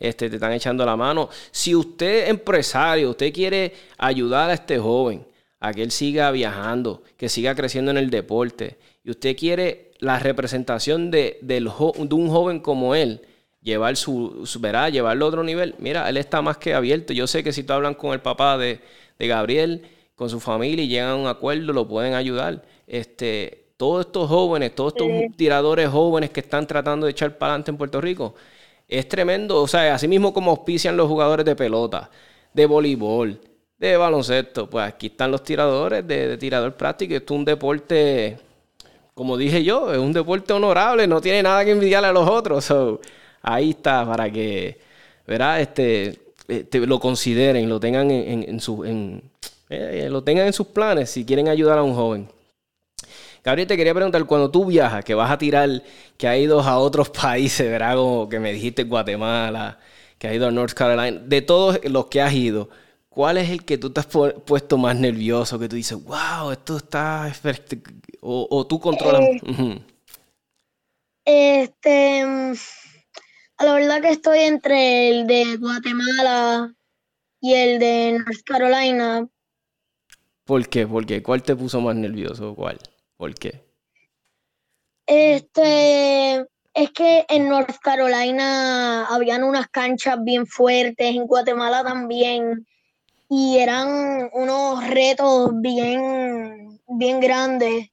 este, 0.00 0.30
te 0.30 0.36
están 0.36 0.52
echando 0.52 0.86
la 0.86 0.96
mano. 0.96 1.28
Si 1.50 1.74
usted 1.74 2.24
es 2.24 2.30
empresario, 2.30 3.10
usted 3.10 3.32
quiere 3.34 3.74
ayudar 3.98 4.48
a 4.48 4.54
este 4.54 4.78
joven 4.78 5.26
a 5.60 5.74
que 5.74 5.82
él 5.82 5.90
siga 5.90 6.30
viajando, 6.30 7.02
que 7.18 7.28
siga 7.28 7.54
creciendo 7.54 7.90
en 7.90 7.98
el 7.98 8.08
deporte, 8.08 8.78
y 9.04 9.10
usted 9.10 9.36
quiere 9.36 9.83
la 9.98 10.18
representación 10.18 11.10
de, 11.10 11.38
de 11.42 11.58
un 11.60 12.28
joven 12.28 12.60
como 12.60 12.94
él, 12.94 13.22
llevar 13.64 13.96
su, 13.96 14.46
verá, 14.60 14.90
llevarlo 14.90 15.24
a 15.24 15.28
otro 15.28 15.42
nivel, 15.42 15.74
mira, 15.78 16.08
él 16.08 16.18
está 16.18 16.42
más 16.42 16.58
que 16.58 16.74
abierto. 16.74 17.12
Yo 17.12 17.26
sé 17.26 17.42
que 17.42 17.52
si 17.52 17.64
tú 17.64 17.72
hablan 17.72 17.94
con 17.94 18.12
el 18.12 18.20
papá 18.20 18.58
de, 18.58 18.80
Gabriel, 19.18 19.82
con 20.14 20.28
su 20.28 20.38
familia 20.38 20.84
y 20.84 20.88
llegan 20.88 21.08
a 21.08 21.16
un 21.16 21.26
acuerdo, 21.26 21.72
lo 21.72 21.88
pueden 21.88 22.14
ayudar. 22.14 22.62
Este, 22.86 23.68
todos 23.76 24.06
estos 24.06 24.28
jóvenes, 24.28 24.74
todos 24.74 24.92
estos 24.94 25.36
tiradores 25.36 25.88
jóvenes 25.88 26.30
que 26.30 26.40
están 26.40 26.66
tratando 26.66 27.06
de 27.06 27.12
echar 27.12 27.38
para 27.38 27.52
adelante 27.52 27.70
en 27.70 27.78
Puerto 27.78 28.00
Rico, 28.00 28.34
es 28.86 29.08
tremendo. 29.08 29.62
O 29.62 29.66
sea, 29.66 29.94
así 29.94 30.06
mismo 30.06 30.34
como 30.34 30.50
auspician 30.50 30.96
los 30.96 31.08
jugadores 31.08 31.46
de 31.46 31.56
pelota, 31.56 32.10
de 32.52 32.66
voleibol, 32.66 33.40
de 33.78 33.96
baloncesto, 33.96 34.68
pues 34.68 34.86
aquí 34.86 35.06
están 35.06 35.30
los 35.30 35.42
tiradores 35.42 36.06
de, 36.06 36.28
de 36.28 36.36
tirador 36.36 36.74
práctico. 36.74 37.14
Esto 37.14 37.34
es 37.34 37.38
un 37.38 37.44
deporte 37.46 38.38
como 39.14 39.36
dije 39.36 39.62
yo, 39.62 39.92
es 39.92 39.98
un 39.98 40.12
deporte 40.12 40.52
honorable, 40.52 41.06
no 41.06 41.20
tiene 41.20 41.42
nada 41.42 41.64
que 41.64 41.70
envidiarle 41.70 42.08
a 42.08 42.12
los 42.12 42.28
otros. 42.28 42.72
ahí 43.42 43.70
está, 43.70 44.04
para 44.04 44.30
que, 44.30 44.78
¿verdad? 45.26 45.60
Este, 45.60 46.18
este 46.48 46.80
lo 46.86 46.98
consideren, 47.00 47.68
lo 47.68 47.80
tengan 47.80 48.10
en, 48.10 48.60
su, 48.60 48.84
eh, 49.70 50.08
lo 50.10 50.22
tengan 50.22 50.46
en 50.46 50.52
sus 50.52 50.66
planes 50.68 51.10
si 51.10 51.24
quieren 51.24 51.48
ayudar 51.48 51.78
a 51.78 51.82
un 51.82 51.94
joven. 51.94 52.28
Gabriel, 53.44 53.68
te 53.68 53.76
quería 53.76 53.92
preguntar, 53.94 54.24
cuando 54.24 54.50
tú 54.50 54.64
viajas, 54.64 55.04
que 55.04 55.14
vas 55.14 55.30
a 55.30 55.36
tirar, 55.36 55.82
que 56.16 56.26
has 56.26 56.38
ido 56.38 56.60
a 56.60 56.78
otros 56.78 57.10
países, 57.22 57.70
¿verdad? 57.70 57.96
Como 57.96 58.28
que 58.28 58.40
me 58.40 58.52
dijiste 58.52 58.84
Guatemala, 58.84 59.78
que 60.18 60.28
has 60.28 60.34
ido 60.34 60.48
a 60.48 60.50
North 60.50 60.72
Carolina, 60.72 61.20
de 61.24 61.42
todos 61.42 61.78
los 61.84 62.06
que 62.06 62.22
has 62.22 62.32
ido, 62.32 62.70
¿cuál 63.14 63.38
es 63.38 63.48
el 63.48 63.64
que 63.64 63.78
tú 63.78 63.90
te 63.90 64.00
has 64.00 64.06
puesto 64.06 64.76
más 64.76 64.96
nervioso? 64.96 65.58
Que 65.58 65.68
tú 65.68 65.76
dices, 65.76 66.02
wow, 66.02 66.50
esto 66.50 66.76
está 66.76 67.32
o, 68.20 68.66
tú 68.66 68.80
controlas. 68.80 69.22
Eh, 71.26 71.62
este, 71.62 72.26
mm, 72.26 72.54
la 73.60 73.74
verdad 73.74 74.02
que 74.02 74.10
estoy 74.10 74.40
entre 74.40 75.08
el 75.08 75.26
de 75.26 75.56
Guatemala 75.56 76.74
y 77.40 77.54
el 77.54 77.78
de 77.78 78.18
North 78.18 78.42
Carolina. 78.44 79.28
¿Por 80.44 80.68
qué? 80.68 80.86
¿Por 80.86 81.06
qué? 81.06 81.22
¿Cuál 81.22 81.42
te 81.42 81.56
puso 81.56 81.80
más 81.80 81.94
nervioso? 81.94 82.54
¿Cuál? 82.54 82.78
¿Por 83.16 83.34
qué? 83.34 83.64
Este, 85.06 86.46
es 86.74 86.90
que 86.94 87.24
en 87.28 87.48
North 87.48 87.76
Carolina 87.82 89.06
habían 89.06 89.44
unas 89.44 89.68
canchas 89.68 90.22
bien 90.22 90.46
fuertes, 90.46 91.14
en 91.14 91.26
Guatemala 91.26 91.84
también, 91.84 92.66
y 93.28 93.58
eran 93.58 94.30
unos 94.32 94.86
retos 94.88 95.50
bien, 95.60 96.80
bien 96.86 97.20
grandes. 97.20 97.90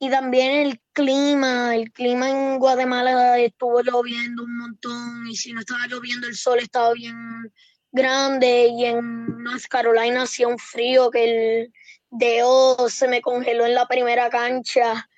y 0.00 0.10
también 0.10 0.52
el 0.66 0.80
clima, 0.92 1.74
el 1.74 1.90
clima 1.92 2.30
en 2.30 2.58
Guatemala 2.58 3.38
estuvo 3.38 3.82
lloviendo 3.82 4.44
un 4.44 4.56
montón 4.56 5.26
y 5.28 5.34
si 5.34 5.52
no 5.52 5.60
estaba 5.60 5.86
lloviendo 5.88 6.28
el 6.28 6.36
sol 6.36 6.60
estaba 6.60 6.92
bien 6.92 7.52
grande 7.90 8.68
y 8.68 8.84
en 8.84 9.42
North 9.42 9.64
Carolina 9.68 10.22
hacía 10.22 10.46
un 10.46 10.58
frío 10.58 11.10
que 11.10 11.24
el 11.24 11.72
dedo 12.10 12.88
se 12.88 13.08
me 13.08 13.20
congeló 13.20 13.66
en 13.66 13.74
la 13.74 13.86
primera 13.86 14.30
cancha. 14.30 15.08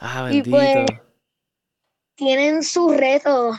Ah, 0.00 0.24
bendito. 0.24 0.48
Y 0.48 0.50
pues 0.50 0.76
tienen 2.14 2.62
sus 2.62 2.94
retos, 2.94 3.56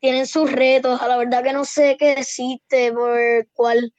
tienen 0.00 0.26
sus 0.26 0.50
retos, 0.50 1.00
a 1.02 1.08
la 1.08 1.16
verdad 1.16 1.42
que 1.42 1.52
no 1.52 1.64
sé 1.64 1.96
qué 1.98 2.14
decirte 2.14 2.92
por 2.92 3.48
cuál 3.52 3.92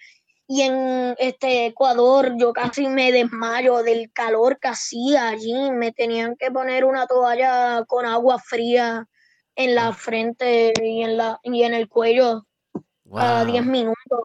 y 0.54 0.62
en 0.62 1.16
este 1.18 1.66
Ecuador 1.66 2.34
yo 2.38 2.54
casi 2.54 2.88
me 2.88 3.12
desmayo 3.12 3.82
del 3.82 4.12
calor 4.14 4.60
que 4.60 4.68
hacía 4.68 5.30
allí. 5.30 5.72
Me 5.72 5.92
tenían 5.92 6.36
que 6.36 6.52
poner 6.52 6.86
una 6.86 7.08
toalla 7.08 7.84
con 7.88 8.06
agua 8.06 8.38
fría 8.38 9.08
en 9.56 9.74
la 9.74 9.94
frente 9.94 10.72
y 10.80 11.02
en, 11.02 11.18
la, 11.18 11.40
y 11.42 11.64
en 11.64 11.74
el 11.74 11.90
cuello 11.90 12.46
a 13.16 13.44
10 13.46 13.66
minutos. 13.66 14.20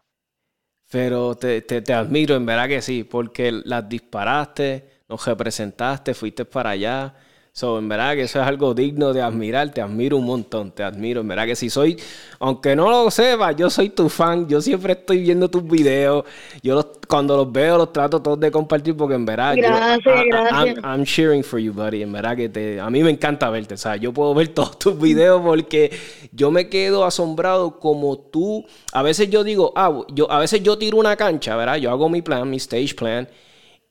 Pero 0.91 1.33
te, 1.33 1.63
te, 1.63 1.81
te, 1.81 1.93
admiro, 1.93 2.35
en 2.35 2.45
verdad 2.45 2.67
que 2.67 2.83
sí, 2.83 3.03
porque 3.03 3.51
las 3.51 3.89
disparaste, 3.89 5.01
nos 5.09 5.25
representaste, 5.25 6.13
fuiste 6.13 6.45
para 6.45 6.69
allá 6.69 7.15
So, 7.51 7.79
en 7.79 7.89
verdad 7.89 8.13
que 8.13 8.21
eso 8.21 8.39
es 8.39 8.47
algo 8.47 8.73
digno 8.73 9.11
de 9.11 9.21
admirar, 9.21 9.69
te 9.73 9.81
admiro 9.81 10.17
un 10.17 10.25
montón, 10.25 10.71
te 10.71 10.83
admiro, 10.83 11.21
en 11.21 11.27
verdad 11.27 11.45
que 11.45 11.55
si 11.55 11.69
soy, 11.69 11.99
aunque 12.39 12.75
no 12.75 12.89
lo 12.89 13.09
sepas, 13.11 13.55
yo 13.55 13.69
soy 13.69 13.89
tu 13.89 14.07
fan, 14.07 14.47
yo 14.47 14.61
siempre 14.61 14.93
estoy 14.93 15.23
viendo 15.23 15.49
tus 15.49 15.63
videos, 15.65 16.25
yo 16.61 16.91
cuando 17.07 17.35
los 17.35 17.51
veo 17.51 17.77
los 17.77 17.91
trato 17.91 18.21
todos 18.21 18.39
de 18.39 18.51
compartir 18.51 18.95
porque 18.95 19.15
en 19.15 19.25
verdad 19.25 19.55
gracias, 19.57 20.23
gracias. 20.27 20.77
I'm, 20.83 21.03
cheering 21.03 21.43
for 21.43 21.59
you, 21.59 21.73
buddy, 21.73 22.03
en 22.03 22.11
verdad 22.11 22.37
que 22.37 22.49
te, 22.49 22.79
a 22.79 22.89
mí 22.89 23.03
me 23.03 23.09
encanta 23.09 23.49
verte, 23.49 23.73
o 23.73 23.77
sea, 23.77 23.95
yo 23.95 24.13
puedo 24.13 24.33
ver 24.35 24.49
todos 24.49 24.77
tus 24.77 24.99
videos 24.99 25.41
porque 25.41 25.91
yo 26.31 26.51
me 26.51 26.69
quedo 26.69 27.03
asombrado 27.03 27.79
como 27.79 28.19
tú, 28.19 28.63
a 28.93 29.01
veces 29.01 29.29
yo 29.29 29.43
digo, 29.43 29.73
ah, 29.75 30.01
yo, 30.13 30.31
a 30.31 30.39
veces 30.39 30.61
yo 30.61 30.77
tiro 30.77 30.97
una 30.97 31.15
cancha, 31.15 31.55
¿verdad? 31.55 31.77
Yo 31.77 31.89
hago 31.89 32.09
mi 32.09 32.21
plan, 32.21 32.49
mi 32.49 32.57
stage 32.57 32.93
plan, 32.95 33.27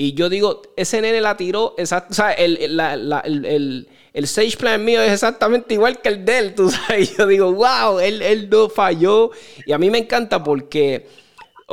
y 0.01 0.15
yo 0.15 0.29
digo, 0.29 0.63
ese 0.77 1.01
nene 1.01 1.21
la 1.21 1.37
tiró, 1.37 1.75
o 1.77 1.87
sea, 1.87 2.31
el, 2.39 2.57
el, 2.59 3.89
el, 4.13 4.25
stage 4.25 4.57
plan 4.57 4.85
mío 4.85 5.03
es 5.03 5.11
exactamente 5.11 5.75
igual 5.75 6.01
que 6.01 6.09
el 6.09 6.25
de 6.25 6.39
él, 6.39 6.55
tú 6.55 6.71
sabes. 6.87 7.17
yo 7.17 7.27
digo, 7.27 7.53
wow, 7.53 7.99
él, 7.99 8.23
él 8.23 8.49
no 8.49 8.69
falló. 8.69 9.33
Y 9.67 9.73
a 9.73 9.79
mí 9.79 9.91
me 9.91 9.99
encanta 9.99 10.41
porque, 10.45 11.09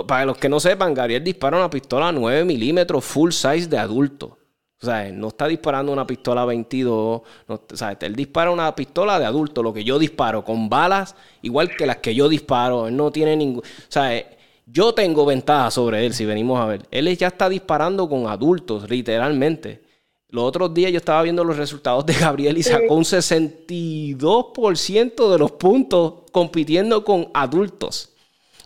para 0.07 0.25
los 0.25 0.39
que 0.39 0.49
no 0.49 0.59
sepan, 0.59 0.95
Gabriel 0.95 1.23
dispara 1.23 1.55
una 1.55 1.69
pistola 1.69 2.11
9 2.11 2.45
milímetros 2.45 3.05
full 3.05 3.29
size 3.29 3.67
de 3.67 3.77
adulto. 3.77 4.39
O 4.81 4.85
sea, 4.87 5.11
no 5.11 5.27
está 5.27 5.47
disparando 5.47 5.91
una 5.91 6.07
pistola 6.07 6.45
22. 6.45 7.21
o 7.47 7.61
sea, 7.73 7.95
él 8.01 8.15
dispara 8.15 8.49
una 8.49 8.75
pistola 8.75 9.19
de 9.19 9.25
adulto, 9.25 9.61
lo 9.61 9.71
que 9.71 9.83
yo 9.83 9.99
disparo, 9.99 10.43
con 10.43 10.67
balas 10.67 11.15
igual 11.43 11.75
que 11.75 11.85
las 11.85 11.97
que 11.97 12.15
yo 12.15 12.27
disparo. 12.27 12.87
Él 12.87 12.97
no 12.97 13.11
tiene 13.11 13.35
ningún. 13.35 13.59
O 13.59 13.63
sea, 13.87 14.19
yo 14.65 14.93
tengo 14.93 15.25
ventaja 15.25 15.71
sobre 15.71 16.05
él, 16.05 16.13
si 16.13 16.25
venimos 16.25 16.59
a 16.59 16.65
ver. 16.65 16.81
Él 16.91 17.17
ya 17.17 17.27
está 17.27 17.47
disparando 17.49 18.09
con 18.09 18.27
adultos, 18.27 18.89
literalmente. 18.89 19.85
Los 20.29 20.43
otros 20.43 20.73
días 20.73 20.91
yo 20.91 20.97
estaba 20.97 21.21
viendo 21.23 21.43
los 21.43 21.57
resultados 21.57 22.05
de 22.05 22.13
Gabriel 22.13 22.57
y 22.57 22.63
sacó 22.63 22.95
un 22.95 23.03
62% 23.03 25.31
de 25.31 25.37
los 25.37 25.51
puntos 25.51 26.13
compitiendo 26.31 27.05
con 27.05 27.29
adultos. 27.33 28.11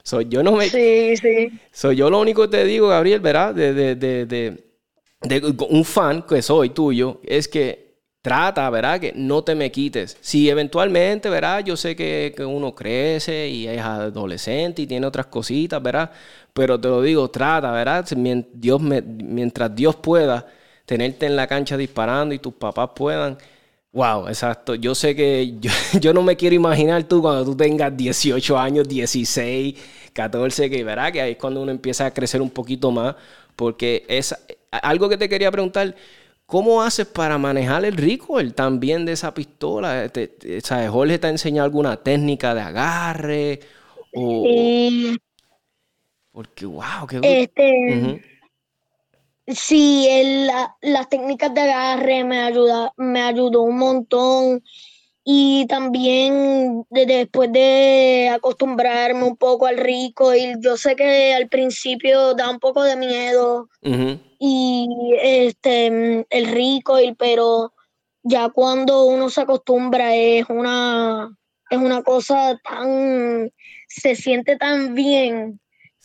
So, 0.04 0.22
yo 0.22 0.42
no 0.42 0.54
me. 0.54 0.70
Sí, 0.70 1.18
sí. 1.18 1.50
So, 1.72 1.92
yo 1.92 2.10
lo 2.10 2.20
único 2.20 2.42
que 2.44 2.58
te 2.58 2.66
digo, 2.66 2.88
Gabriel, 2.88 3.20
¿verdad? 3.20 3.54
De, 3.54 3.74
de, 3.74 3.96
de, 3.96 4.26
de, 4.26 4.64
un 5.70 5.86
fan 5.86 6.24
que 6.24 6.42
soy 6.42 6.70
tuyo, 6.70 7.20
es 7.24 7.48
que 7.48 7.89
trata, 8.22 8.70
¿verdad? 8.70 9.00
Que 9.00 9.14
no 9.16 9.44
te 9.44 9.56
me 9.56 9.72
quites. 9.72 10.18
Si 10.22 10.50
eventualmente, 10.50 11.30
¿verdad? 11.30 11.64
Yo 11.64 11.78
sé 11.78 11.96
que, 11.96 12.34
uno 12.46 12.76
crece 12.76 13.48
y 13.50 13.68
es 13.68 13.82
adolescente 13.82 14.82
y 14.84 14.88
tiene 14.88 15.08
otras 15.08 15.28
cositas, 15.28 15.82
¿verdad? 15.82 16.12
Pero 16.54 16.80
te 16.80 16.88
lo 16.88 17.02
digo, 17.02 17.30
trata, 17.30 17.72
¿verdad? 17.72 18.06
Dios 18.54 18.82
mientras 18.82 19.76
Dios 19.76 19.96
pueda 19.96 20.48
tenerte 20.86 21.26
en 21.28 21.36
la 21.36 21.48
cancha 21.48 21.78
disparando 21.78 22.34
y 22.34 22.40
tus 22.40 22.54
papás 22.54 22.90
puedan. 22.96 23.38
Wow, 23.92 24.28
exacto. 24.28 24.76
Yo 24.76 24.94
sé 24.96 25.16
que 25.16 25.56
yo, 26.02 26.14
no 26.14 26.22
me 26.24 26.36
quiero 26.36 26.56
imaginar 26.56 27.04
tú 27.04 27.22
cuando 27.22 27.46
tú 27.46 27.56
tengas 27.56 27.96
18 27.96 28.58
años, 28.58 28.88
16, 28.88 29.76
14, 30.14 30.70
que 30.70 30.86
que 31.14 31.22
ahí 31.22 31.32
es 31.32 31.38
cuando 31.38 31.62
uno 31.62 31.72
empieza 31.72 32.06
a 32.06 32.14
crecer 32.14 32.42
un 32.42 32.50
poquito 32.50 32.92
más, 32.92 33.16
porque 33.56 34.06
es 34.08 34.36
algo 34.72 35.10
que 35.10 35.18
te 35.18 35.30
quería 35.30 35.52
preguntar. 35.52 35.96
¿Cómo 36.50 36.82
haces 36.82 37.06
para 37.06 37.38
manejar 37.38 37.86
el 37.86 37.96
recoil 37.96 38.56
también 38.56 39.06
de 39.06 39.12
esa 39.12 39.36
pistola? 39.36 40.12
¿Sabes? 40.64 40.90
¿Jorge 40.90 41.20
te 41.20 41.28
ha 41.28 41.30
enseñado 41.30 41.66
alguna 41.66 41.98
técnica 41.98 42.56
de 42.56 42.62
agarre? 42.62 43.60
sí. 44.12 45.16
Porque, 46.32 46.66
wow, 46.66 47.06
qué 47.08 47.20
este, 47.22 48.20
Sí, 49.46 50.08
las 50.82 51.10
técnicas 51.10 51.54
de 51.54 51.62
agarre 51.62 52.24
me, 52.24 52.40
ayuda, 52.40 52.94
me 52.98 53.22
ayudó 53.22 53.62
un 53.62 53.78
montón. 53.78 54.64
Y 55.32 55.68
también 55.68 56.88
después 56.90 57.52
de 57.52 58.32
acostumbrarme 58.34 59.26
un 59.26 59.38
poco 59.38 59.68
al 59.68 59.78
rico, 59.78 60.34
y 60.34 60.56
yo 60.60 60.76
sé 60.76 60.96
que 60.96 61.36
al 61.36 61.48
principio 61.50 62.34
da 62.34 62.50
un 62.50 62.58
poco 62.58 62.82
de 62.82 62.96
miedo 62.96 63.70
y 64.40 64.88
este 65.22 66.26
el 66.32 66.46
rico, 66.48 66.98
pero 67.20 67.74
ya 68.24 68.50
cuando 68.50 69.04
uno 69.04 69.30
se 69.30 69.42
acostumbra 69.42 70.16
es 70.16 70.50
una 70.50 71.30
es 71.70 71.78
una 71.78 72.02
cosa 72.02 72.60
tan 72.68 73.52
se 73.88 74.16
siente 74.16 74.58
tan 74.58 74.96
bien 74.96 75.60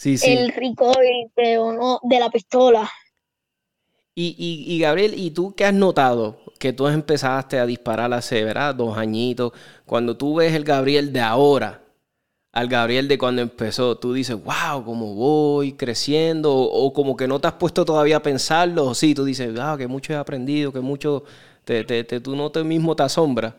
el 0.05 0.49
rico 0.51 0.93
de, 0.93 1.59
de 2.03 2.21
la 2.21 2.29
pistola. 2.29 2.93
Y, 4.15 4.37
y, 4.39 4.73
y, 4.73 4.79
Gabriel, 4.79 5.15
¿y 5.17 5.31
tú 5.31 5.55
qué 5.57 5.65
has 5.65 5.75
notado? 5.75 6.39
Que 6.59 6.73
tú 6.73 6.87
empezaste 6.87 7.59
a 7.59 7.67
disparar 7.67 8.13
hace, 8.13 8.45
¿verdad? 8.45 8.75
Dos 8.75 8.97
añitos. 8.97 9.53
Cuando 9.87 10.17
tú 10.17 10.37
ves 10.37 10.55
el 10.55 10.65
Gabriel 10.65 11.13
de 11.13 11.21
ahora 11.21 11.85
al 12.55 12.69
Gabriel 12.69 13.09
de 13.09 13.19
cuando 13.19 13.43
empezó, 13.43 13.99
tú 13.99 14.13
dices, 14.13 14.37
wow, 14.37 14.85
cómo 14.85 15.15
voy 15.15 15.73
creciendo, 15.73 16.55
o, 16.55 16.93
como 16.93 17.17
que 17.17 17.27
no 17.27 17.41
te 17.41 17.49
has 17.49 17.55
puesto 17.55 17.85
todavía 17.85 18.19
a 18.19 18.23
pensarlo, 18.23 18.95
sí, 18.95 19.13
tú 19.13 19.25
dices, 19.25 19.53
wow, 19.53 19.77
que 19.77 19.89
mucho 19.89 20.13
he 20.13 20.17
aprendido, 20.17 20.73
que 20.73 20.79
mucho, 20.79 21.25
te, 21.65 21.83
te, 21.83 22.05
te, 22.05 22.21
tú 22.21 22.37
no 22.37 22.53
te 22.53 22.63
mismo 22.63 22.95
te 22.95 23.03
asombras. 23.03 23.55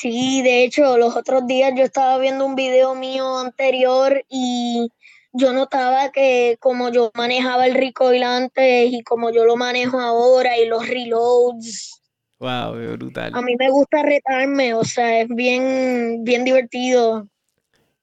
Sí, 0.00 0.40
de 0.40 0.64
hecho, 0.64 0.96
los 0.96 1.14
otros 1.14 1.46
días 1.46 1.72
yo 1.76 1.84
estaba 1.84 2.16
viendo 2.18 2.46
un 2.46 2.56
video 2.56 2.94
mío 2.94 3.36
anterior 3.38 4.24
y 4.30 4.90
yo 5.32 5.52
notaba 5.52 6.10
que 6.10 6.56
como 6.60 6.90
yo 6.90 7.10
manejaba 7.14 7.66
el 7.66 7.74
recoil 7.74 8.22
antes 8.22 8.92
y 8.92 9.02
como 9.02 9.30
yo 9.30 9.44
lo 9.44 9.56
manejo 9.56 10.00
ahora 10.00 10.58
y 10.58 10.66
los 10.66 10.86
reloads. 10.86 12.00
Wow, 12.38 12.74
brutal. 12.96 13.32
A 13.34 13.42
mí 13.42 13.56
me 13.56 13.68
gusta 13.68 14.02
retarme, 14.02 14.72
o 14.74 14.84
sea, 14.84 15.22
es 15.22 15.28
bien, 15.28 16.22
bien 16.22 16.44
divertido. 16.44 17.26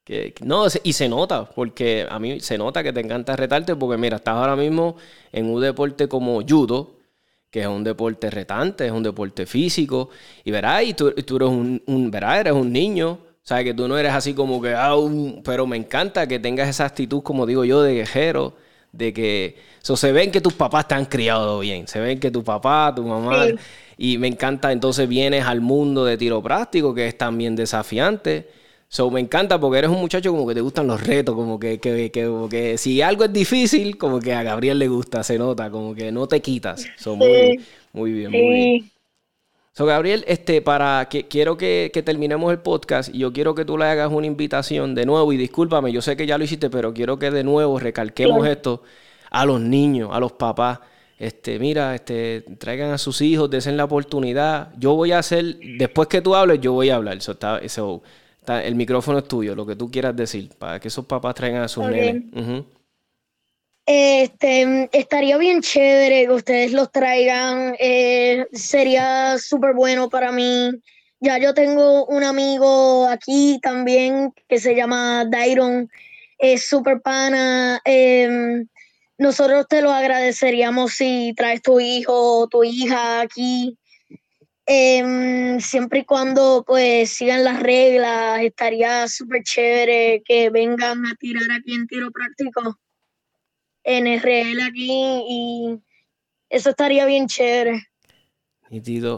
Que, 0.03 0.35
no, 0.41 0.65
y 0.83 0.93
se 0.93 1.09
nota, 1.09 1.49
porque 1.49 2.05
a 2.07 2.19
mí 2.19 2.39
se 2.39 2.57
nota 2.57 2.83
que 2.83 2.93
te 2.93 2.99
encanta 2.99 3.35
retarte, 3.35 3.75
porque 3.75 3.97
mira, 3.97 4.17
estás 4.17 4.35
ahora 4.35 4.55
mismo 4.55 4.97
en 5.31 5.49
un 5.49 5.61
deporte 5.61 6.07
como 6.07 6.41
judo, 6.47 6.99
que 7.49 7.61
es 7.61 7.67
un 7.67 7.83
deporte 7.83 8.29
retante, 8.29 8.85
es 8.85 8.91
un 8.91 9.01
deporte 9.01 9.47
físico, 9.47 10.09
y 10.43 10.51
verás, 10.51 10.83
y 10.83 10.93
tú, 10.93 11.11
tú 11.13 11.37
eres 11.37 11.49
un, 11.49 11.81
un, 11.87 12.11
verás, 12.11 12.41
eres 12.41 12.53
un 12.53 12.71
niño, 12.71 13.17
sea, 13.47 13.63
que 13.63 13.75
tú 13.75 13.87
no 13.87 13.97
eres 13.97 14.11
así 14.11 14.33
como 14.33 14.59
que, 14.59 14.73
ah, 14.75 14.95
pero 15.43 15.67
me 15.67 15.77
encanta 15.77 16.27
que 16.27 16.39
tengas 16.39 16.67
esa 16.67 16.85
actitud, 16.85 17.21
como 17.21 17.45
digo 17.45 17.63
yo, 17.63 17.83
de 17.83 17.93
guerrero, 17.93 18.55
de 18.91 19.13
que 19.13 19.55
so, 19.81 19.95
se 19.95 20.11
ven 20.11 20.31
que 20.31 20.41
tus 20.41 20.53
papás 20.53 20.87
te 20.87 20.95
han 20.95 21.05
criado 21.05 21.59
bien, 21.59 21.87
se 21.87 21.99
ven 21.99 22.19
que 22.19 22.31
tu 22.31 22.43
papá, 22.43 22.91
tu 22.95 23.03
mamá, 23.03 23.45
y 23.97 24.17
me 24.17 24.27
encanta, 24.27 24.71
entonces 24.71 25.07
vienes 25.07 25.45
al 25.45 25.61
mundo 25.61 26.05
de 26.05 26.17
tiro 26.17 26.41
práctico, 26.41 26.95
que 26.95 27.07
es 27.07 27.17
también 27.17 27.55
desafiante. 27.55 28.49
So, 28.87 29.11
me 29.11 29.19
encanta 29.19 29.59
porque 29.59 29.79
eres 29.79 29.91
un 29.91 29.99
muchacho 29.99 30.31
como 30.31 30.47
que 30.47 30.55
te 30.55 30.61
gustan 30.61 30.87
los 30.87 31.05
retos, 31.05 31.35
como 31.35 31.59
que, 31.59 31.79
que, 31.79 32.11
que, 32.11 32.77
si 32.77 33.01
algo 33.01 33.25
es 33.25 33.33
difícil, 33.33 33.97
como 33.97 34.19
que 34.19 34.33
a 34.33 34.41
Gabriel 34.41 34.79
le 34.79 34.87
gusta, 34.87 35.23
se 35.23 35.37
nota, 35.37 35.69
como 35.69 35.93
que 35.93 36.11
no 36.11 36.27
te 36.27 36.41
quitas. 36.41 36.85
So, 36.97 37.15
muy, 37.15 37.59
muy 37.93 38.11
bien, 38.11 38.31
muy 38.31 38.41
bien. 38.41 38.94
So, 39.77 39.85
Gabriel, 39.85 40.23
este, 40.25 40.61
para 40.61 41.09
que 41.09 41.27
quiero 41.27 41.57
que, 41.57 41.91
terminemos 42.05 42.49
el 42.49 42.59
podcast 42.59 43.13
y 43.13 43.17
yo 43.17 43.33
quiero 43.33 43.53
que 43.55 43.65
tú 43.65 43.77
le 43.77 43.83
hagas 43.83 44.09
una 44.09 44.25
invitación 44.25 44.95
de 44.95 45.05
nuevo 45.05 45.33
y 45.33 45.37
discúlpame, 45.37 45.91
yo 45.91 46.01
sé 46.01 46.15
que 46.15 46.25
ya 46.25 46.37
lo 46.37 46.45
hiciste, 46.45 46.69
pero 46.69 46.93
quiero 46.93 47.19
que 47.19 47.29
de 47.29 47.43
nuevo 47.43 47.77
recalquemos 47.77 48.47
esto 48.47 48.83
a 49.29 49.45
los 49.45 49.59
niños, 49.59 50.11
a 50.13 50.21
los 50.21 50.31
papás. 50.31 50.79
Este, 51.19 51.59
mira, 51.59 51.93
este, 51.93 52.45
traigan 52.57 52.91
a 52.91 52.97
sus 52.97 53.19
hijos, 53.19 53.49
desen 53.49 53.75
la 53.75 53.83
oportunidad. 53.83 54.71
Yo 54.77 54.95
voy 54.95 55.11
a 55.11 55.19
hacer, 55.19 55.57
después 55.77 56.07
que 56.07 56.21
tú 56.21 56.35
hables, 56.35 56.61
yo 56.61 56.71
voy 56.71 56.89
a 56.89 56.95
hablar. 56.95 57.17
está, 57.17 57.59
el 58.63 58.75
micrófono 58.75 59.17
es 59.17 59.27
tuyo, 59.27 59.55
lo 59.55 59.65
que 59.65 59.75
tú 59.75 59.91
quieras 59.91 60.15
decir, 60.15 60.51
para 60.57 60.79
que 60.79 60.87
esos 60.87 61.03
papás 61.03 61.35
traigan 61.35 61.63
a 61.63 61.67
sus 61.67 61.83
nenes. 61.85 62.23
Este, 63.87 64.89
estaría 64.93 65.37
bien 65.37 65.61
chévere 65.61 66.25
que 66.25 66.33
ustedes 66.33 66.71
los 66.71 66.91
traigan. 66.91 67.75
Eh, 67.79 68.47
sería 68.51 69.37
súper 69.37 69.73
bueno 69.75 70.09
para 70.09 70.31
mí. 70.31 70.71
Ya 71.19 71.37
yo 71.37 71.53
tengo 71.53 72.05
un 72.07 72.23
amigo 72.23 73.07
aquí 73.07 73.59
también 73.61 74.33
que 74.49 74.59
se 74.59 74.75
llama 74.75 75.25
Dairon. 75.25 75.89
Es 76.39 76.67
súper 76.67 77.01
pana. 77.01 77.79
Em, 77.85 78.67
nosotros 79.17 79.67
te 79.69 79.81
lo 79.81 79.91
agradeceríamos 79.91 80.93
si 80.93 81.33
traes 81.37 81.61
tu 81.61 81.79
hijo 81.79 82.39
o 82.39 82.47
tu 82.47 82.63
hija 82.63 83.21
aquí. 83.21 83.77
Em, 84.67 85.59
siempre 85.59 85.99
y 85.99 86.05
cuando 86.05 86.63
pues 86.65 87.11
sigan 87.11 87.43
las 87.43 87.61
reglas, 87.61 88.41
estaría 88.41 89.07
súper 89.07 89.43
chévere 89.43 90.23
que 90.25 90.49
vengan 90.49 91.05
a 91.05 91.15
tirar 91.15 91.43
aquí 91.51 91.75
en 91.75 91.87
tiro 91.87 92.11
práctico 92.11 92.79
en 93.85 94.07
RL 94.07 94.61
aquí 94.63 94.89
y 94.91 95.79
eso 96.49 96.71
estaría 96.71 97.05
bien 97.05 97.27
chévere. 97.27 97.81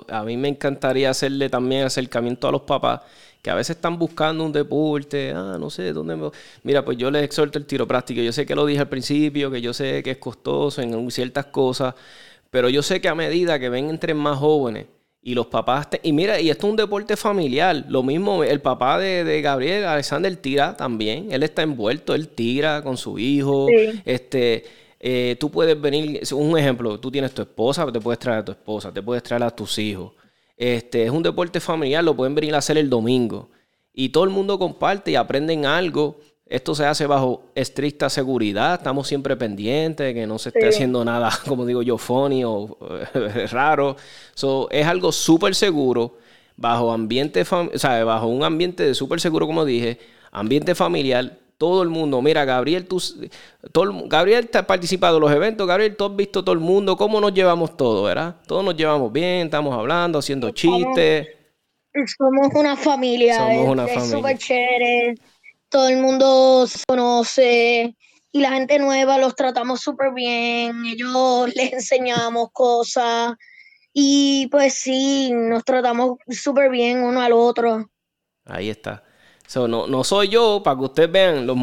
A 0.09 0.23
mí 0.23 0.37
me 0.37 0.49
encantaría 0.49 1.09
hacerle 1.09 1.49
también 1.49 1.85
acercamiento 1.85 2.47
a 2.47 2.51
los 2.51 2.61
papás 2.61 3.01
que 3.41 3.49
a 3.49 3.55
veces 3.55 3.77
están 3.77 3.97
buscando 3.97 4.43
un 4.43 4.51
deporte, 4.51 5.31
ah, 5.31 5.57
no 5.59 5.69
sé, 5.69 5.93
¿dónde 5.93 6.17
me... 6.17 6.29
Mira, 6.63 6.83
pues 6.83 6.97
yo 6.97 7.09
les 7.09 7.23
exhorto 7.23 7.57
el 7.57 7.65
tiro 7.65 7.87
práctico. 7.87 8.21
Yo 8.21 8.33
sé 8.33 8.45
que 8.45 8.55
lo 8.55 8.65
dije 8.65 8.81
al 8.81 8.89
principio, 8.89 9.49
que 9.49 9.61
yo 9.61 9.73
sé 9.73 10.03
que 10.03 10.11
es 10.11 10.17
costoso 10.17 10.81
en 10.81 11.09
ciertas 11.11 11.45
cosas, 11.45 11.95
pero 12.51 12.67
yo 12.67 12.83
sé 12.83 12.99
que 12.99 13.07
a 13.07 13.15
medida 13.15 13.59
que 13.59 13.69
ven 13.69 13.89
entre 13.89 14.13
más 14.13 14.37
jóvenes, 14.37 14.87
y 15.27 15.35
los 15.35 15.47
papás, 15.47 15.89
y 16.03 16.13
mira, 16.13 16.39
y 16.39 16.49
esto 16.49 16.67
es 16.67 16.71
un 16.71 16.77
deporte 16.77 17.17
familiar. 17.17 17.83
Lo 17.89 18.01
mismo, 18.01 18.45
el 18.45 18.61
papá 18.61 18.97
de, 18.97 19.41
Gabriel, 19.41 19.83
Alexander, 19.83 20.33
tira 20.37 20.77
también. 20.77 21.33
Él 21.33 21.43
está 21.43 21.63
envuelto, 21.63 22.15
él 22.15 22.29
tira 22.29 22.81
con 22.81 22.95
su 22.95 23.19
hijo. 23.19 23.67
Este, 24.05 24.63
eh, 25.01 25.35
tú 25.37 25.51
puedes 25.51 25.81
venir, 25.81 26.21
un 26.31 26.57
ejemplo, 26.57 26.97
tú 26.97 27.11
tienes 27.11 27.33
tu 27.33 27.41
esposa, 27.41 27.91
te 27.91 27.99
puedes 27.99 28.19
traer 28.19 28.39
a 28.39 28.45
tu 28.45 28.53
esposa, 28.53 28.93
te 28.93 29.01
puedes 29.01 29.21
traer 29.21 29.43
a 29.43 29.49
tus 29.49 29.77
hijos. 29.79 30.13
Este, 30.55 31.03
es 31.03 31.11
un 31.11 31.23
deporte 31.23 31.59
familiar, 31.59 32.05
lo 32.05 32.15
pueden 32.15 32.33
venir 32.33 32.55
a 32.55 32.59
hacer 32.59 32.77
el 32.77 32.89
domingo. 32.89 33.49
Y 33.91 34.07
todo 34.07 34.23
el 34.23 34.29
mundo 34.29 34.57
comparte 34.57 35.11
y 35.11 35.15
aprenden 35.15 35.65
algo. 35.65 36.21
Esto 36.49 36.75
se 36.75 36.85
hace 36.85 37.05
bajo 37.07 37.43
estricta 37.55 38.09
seguridad, 38.09 38.75
estamos 38.75 39.07
siempre 39.07 39.35
pendientes 39.35 40.07
de 40.07 40.13
que 40.13 40.25
no 40.25 40.39
se 40.39 40.49
esté 40.49 40.69
haciendo 40.69 41.03
nada, 41.03 41.29
como 41.47 41.65
digo 41.65 41.81
yo, 41.81 41.97
funny 41.97 42.43
o 42.45 42.77
eh, 43.13 43.47
raro. 43.51 43.97
So, 44.33 44.69
es 44.71 44.87
algo 44.87 45.11
súper 45.11 45.55
seguro, 45.55 46.17
bajo 46.55 46.93
ambiente, 46.93 47.41
o 47.41 47.77
sea, 47.77 48.03
bajo 48.05 48.27
un 48.27 48.43
ambiente 48.43 48.83
de 48.83 48.93
súper 48.93 49.19
seguro, 49.19 49.45
como 49.45 49.65
dije, 49.65 49.99
ambiente 50.31 50.73
familiar, 50.73 51.37
todo 51.57 51.83
el 51.83 51.89
mundo. 51.89 52.21
Mira, 52.21 52.45
Gabriel, 52.45 52.85
tú, 52.85 53.03
todo, 53.73 54.07
Gabriel 54.07 54.47
te 54.47 54.57
ha 54.59 54.65
participado 54.65 55.17
en 55.17 55.21
los 55.21 55.31
eventos, 55.33 55.67
Gabriel, 55.67 55.97
tú 55.97 56.05
has 56.05 56.15
visto 56.15 56.43
todo 56.43 56.53
el 56.53 56.61
mundo, 56.61 56.95
cómo 56.95 57.19
nos 57.19 57.33
llevamos 57.33 57.75
todos, 57.75 58.05
¿verdad? 58.05 58.37
Todos 58.47 58.63
nos 58.63 58.77
llevamos 58.77 59.11
bien, 59.11 59.47
estamos 59.47 59.77
hablando, 59.77 60.19
haciendo 60.19 60.51
chistes. 60.51 61.27
Somos 62.17 62.53
una 62.53 62.77
familia, 62.77 63.37
somos 63.37 63.69
una 63.69 63.87
familia. 63.87 64.17
súper 64.17 64.37
chévere 64.37 65.15
todo 65.69 65.87
el 65.89 65.97
mundo 65.97 66.67
se 66.67 66.83
conoce 66.87 67.95
y 68.31 68.39
la 68.39 68.51
gente 68.51 68.79
nueva 68.79 69.17
los 69.17 69.35
tratamos 69.35 69.81
súper 69.81 70.13
bien, 70.13 70.85
ellos 70.85 71.49
les 71.55 71.73
enseñamos 71.73 72.49
cosas 72.51 73.35
y 73.93 74.47
pues 74.51 74.75
sí, 74.75 75.31
nos 75.33 75.63
tratamos 75.63 76.19
súper 76.29 76.69
bien 76.69 77.03
uno 77.03 77.19
al 77.21 77.33
otro. 77.33 77.89
Ahí 78.45 78.69
está. 78.69 79.03
no, 79.55 79.87
no, 79.87 80.03
soy 80.03 80.29
yo, 80.29 80.61
para 80.63 80.77
que 80.77 80.83
ustedes 80.85 81.11
vean, 81.11 81.47
los, 81.47 81.57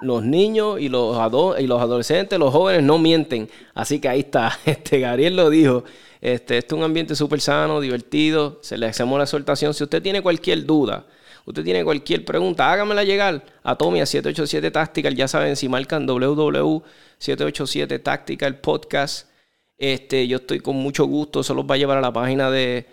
los, 0.00 0.22
niños 0.24 0.80
y 0.80 0.88
los, 0.88 1.14
y 1.58 1.66
los 1.66 1.82
adolescentes, 1.82 2.38
los 2.38 2.52
jóvenes 2.52 2.82
no 2.82 2.96
mienten. 2.98 3.50
Así 3.74 4.00
que 4.00 4.08
ahí 4.08 4.20
está, 4.20 4.58
este 4.64 5.00
Gabriel 5.00 5.36
lo 5.36 5.50
dijo. 5.50 5.84
Este, 6.22 6.56
este 6.56 6.74
es 6.74 6.78
un 6.78 6.84
ambiente 6.84 7.14
súper 7.14 7.40
sano, 7.40 7.80
divertido. 7.80 8.58
Se 8.62 8.78
le 8.78 8.86
hacemos 8.86 9.18
la 9.18 9.24
exhortación. 9.24 9.74
Si 9.74 9.84
usted 9.84 10.00
tiene 10.00 10.22
cualquier 10.22 10.64
duda, 10.64 11.04
Usted 11.44 11.64
tiene 11.64 11.82
cualquier 11.84 12.24
pregunta, 12.24 12.72
hágamela 12.72 13.02
llegar 13.04 13.44
a 13.62 13.76
Tommy 13.76 14.00
a 14.00 14.06
787 14.06 14.70
Tactical. 14.70 15.14
Ya 15.14 15.26
saben, 15.28 15.56
si 15.56 15.68
marcan 15.68 16.06
www.787 16.06 18.02
Tactical 18.02 18.60
Podcast, 18.60 19.28
este, 19.76 20.28
yo 20.28 20.36
estoy 20.36 20.60
con 20.60 20.76
mucho 20.76 21.04
gusto. 21.06 21.42
Se 21.42 21.52
los 21.54 21.64
va 21.64 21.74
a 21.74 21.78
llevar 21.78 21.98
a 21.98 22.00
la 22.00 22.12
página 22.12 22.50
de, 22.50 22.86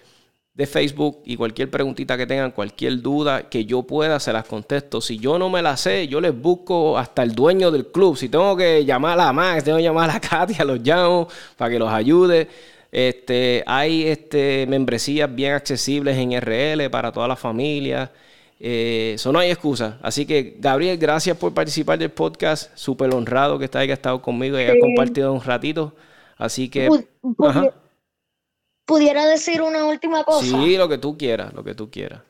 de 0.59 0.67
Facebook 0.67 1.21
y 1.25 1.38
cualquier 1.38 1.69
preguntita 1.69 2.17
que 2.17 2.27
tengan, 2.27 2.51
cualquier 2.51 3.01
duda 3.01 3.47
que 3.49 3.65
yo 3.65 3.83
pueda, 3.83 4.19
se 4.19 4.33
las 4.33 4.45
contesto. 4.45 4.99
Si 4.99 5.17
yo 5.17 5.39
no 5.39 5.49
me 5.49 5.62
la 5.62 5.77
sé, 5.77 6.07
yo 6.07 6.19
les 6.19 6.35
busco 6.38 6.97
hasta 6.97 7.23
el 7.23 7.33
dueño 7.33 7.71
del 7.71 7.88
club. 7.88 8.17
Si 8.17 8.27
tengo 8.27 8.57
que 8.57 8.83
llamar 8.83 9.19
a 9.19 9.31
Max, 9.31 9.63
tengo 9.63 9.77
que 9.77 9.83
llamar 9.83 10.09
a 10.09 10.19
Katia, 10.29 10.65
los 10.65 10.79
llamo 10.79 11.27
para 11.55 11.71
que 11.71 11.79
los 11.79 11.89
ayude. 11.89 12.47
Este, 12.91 13.63
hay 13.67 14.07
este, 14.07 14.65
membresías 14.67 15.33
bien 15.33 15.53
accesibles 15.53 16.17
en 16.17 16.33
RL 16.41 16.89
para 16.89 17.12
toda 17.12 17.27
la 17.27 17.35
familia. 17.35 18.12
Eh, 18.59 19.13
eso 19.15 19.31
no 19.31 19.39
hay 19.39 19.51
excusa. 19.51 19.97
Así 20.01 20.25
que, 20.25 20.55
Gabriel, 20.59 20.97
gracias 20.97 21.37
por 21.37 21.53
participar 21.53 21.97
del 21.97 22.11
podcast. 22.11 22.75
Súper 22.75 23.13
honrado 23.13 23.57
que 23.57 23.65
estés, 23.65 23.87
que 23.87 23.93
estado 23.93 24.21
conmigo 24.21 24.59
y 24.59 24.63
haya 24.63 24.79
compartido 24.79 25.31
un 25.33 25.41
ratito. 25.41 25.95
Así 26.37 26.69
que. 26.69 26.89
¿Pudiera 28.85 29.25
decir 29.27 29.61
una 29.61 29.85
última 29.85 30.23
cosa? 30.23 30.45
Sí, 30.45 30.75
lo 30.75 30.89
que 30.89 30.97
tú 30.97 31.17
quieras, 31.17 31.53
lo 31.53 31.63
que 31.63 31.75
tú 31.75 31.89
quieras. 31.89 32.21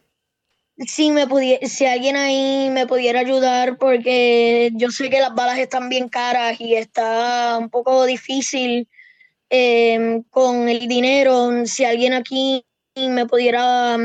Si, 0.77 1.09
me 1.11 1.25
si 1.67 1.85
alguien 1.85 2.15
ahí 2.15 2.69
me 2.69 2.85
pudiera 2.85 3.21
ayudar, 3.21 3.77
porque 3.77 4.69
yo 4.75 4.91
sé 4.91 5.09
que 5.09 5.19
las 5.19 5.33
balas 5.33 5.57
están 5.57 5.89
bien 5.89 6.09
caras 6.09 6.59
y 6.59 6.75
está 6.75 7.57
un 7.57 7.69
poco 7.69 8.05
difícil 8.05 8.87
eh, 9.49 10.21
con 10.29 10.69
el 10.69 10.87
dinero. 10.87 11.65
Si 11.65 11.85
alguien 11.85 12.13
aquí 12.13 12.65
me 12.95 13.25
pudiera 13.25 13.97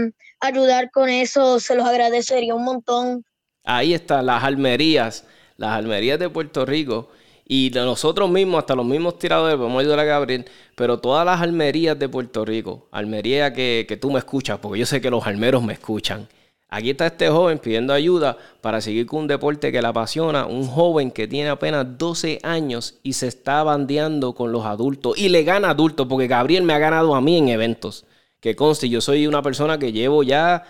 ayudar 0.47 0.91
con 0.91 1.09
eso, 1.09 1.61
se 1.61 1.75
los 1.75 1.87
agradecería 1.87 2.55
un 2.55 2.65
montón. 2.65 3.25
Ahí 3.65 3.95
están 3.95 4.27
las 4.27 4.45
almerías, 4.45 5.27
las 5.57 5.71
almerías 5.73 6.19
de 6.19 6.29
Puerto 6.29 6.67
Rico. 6.67 7.11
Y 7.47 7.71
nosotros 7.75 8.31
mismos, 8.31 8.61
hasta 8.61 8.75
los 8.75 8.87
mismos 8.87 9.19
tiradores, 9.19 9.59
vamos 9.59 9.81
ayudar 9.81 9.99
a 10.01 10.05
Gabriel, 10.05 10.47
pero 10.75 10.99
todas 10.99 11.27
las 11.27 11.43
almerías 11.43 11.99
de 11.99 12.09
Puerto 12.09 12.45
Rico, 12.45 12.89
almería 12.91 13.53
que, 13.53 13.85
que 13.87 13.99
tú 13.99 14.11
me 14.11 14.19
escuchas, 14.19 14.59
porque 14.59 14.81
yo 14.81 14.87
sé 14.87 15.01
que 15.01 15.11
los 15.11 15.27
almeros 15.27 15.63
me 15.63 15.75
escuchan. 15.75 16.27
Aquí 16.71 16.91
está 16.91 17.07
este 17.07 17.29
joven 17.29 17.59
pidiendo 17.59 17.93
ayuda 17.93 18.37
para 18.61 18.81
seguir 18.81 19.07
con 19.07 19.21
un 19.21 19.27
deporte 19.29 19.71
que 19.71 19.81
le 19.81 19.87
apasiona. 19.87 20.47
Un 20.47 20.67
joven 20.67 21.11
que 21.11 21.29
tiene 21.29 21.51
apenas 21.51 21.87
12 21.99 22.41
años 22.43 22.99
y 23.03 23.13
se 23.13 23.29
está 23.29 23.63
bandeando 23.63 24.35
con 24.35 24.51
los 24.51 24.65
adultos. 24.65 25.17
Y 25.17 25.29
le 25.29 25.45
gana 25.45 25.71
adultos, 25.71 26.07
porque 26.09 26.27
Gabriel 26.27 26.65
me 26.65 26.73
ha 26.73 26.79
ganado 26.79 27.15
a 27.15 27.21
mí 27.21 27.39
en 27.39 27.49
eventos 27.49 28.07
que 28.45 28.55
conste, 28.55 28.91
yo 28.91 29.01
soy 29.01 29.27
una 29.27 29.41
persona 29.41 29.79
que 29.79 29.91
llevo 29.91 30.23
ya, 30.23 30.65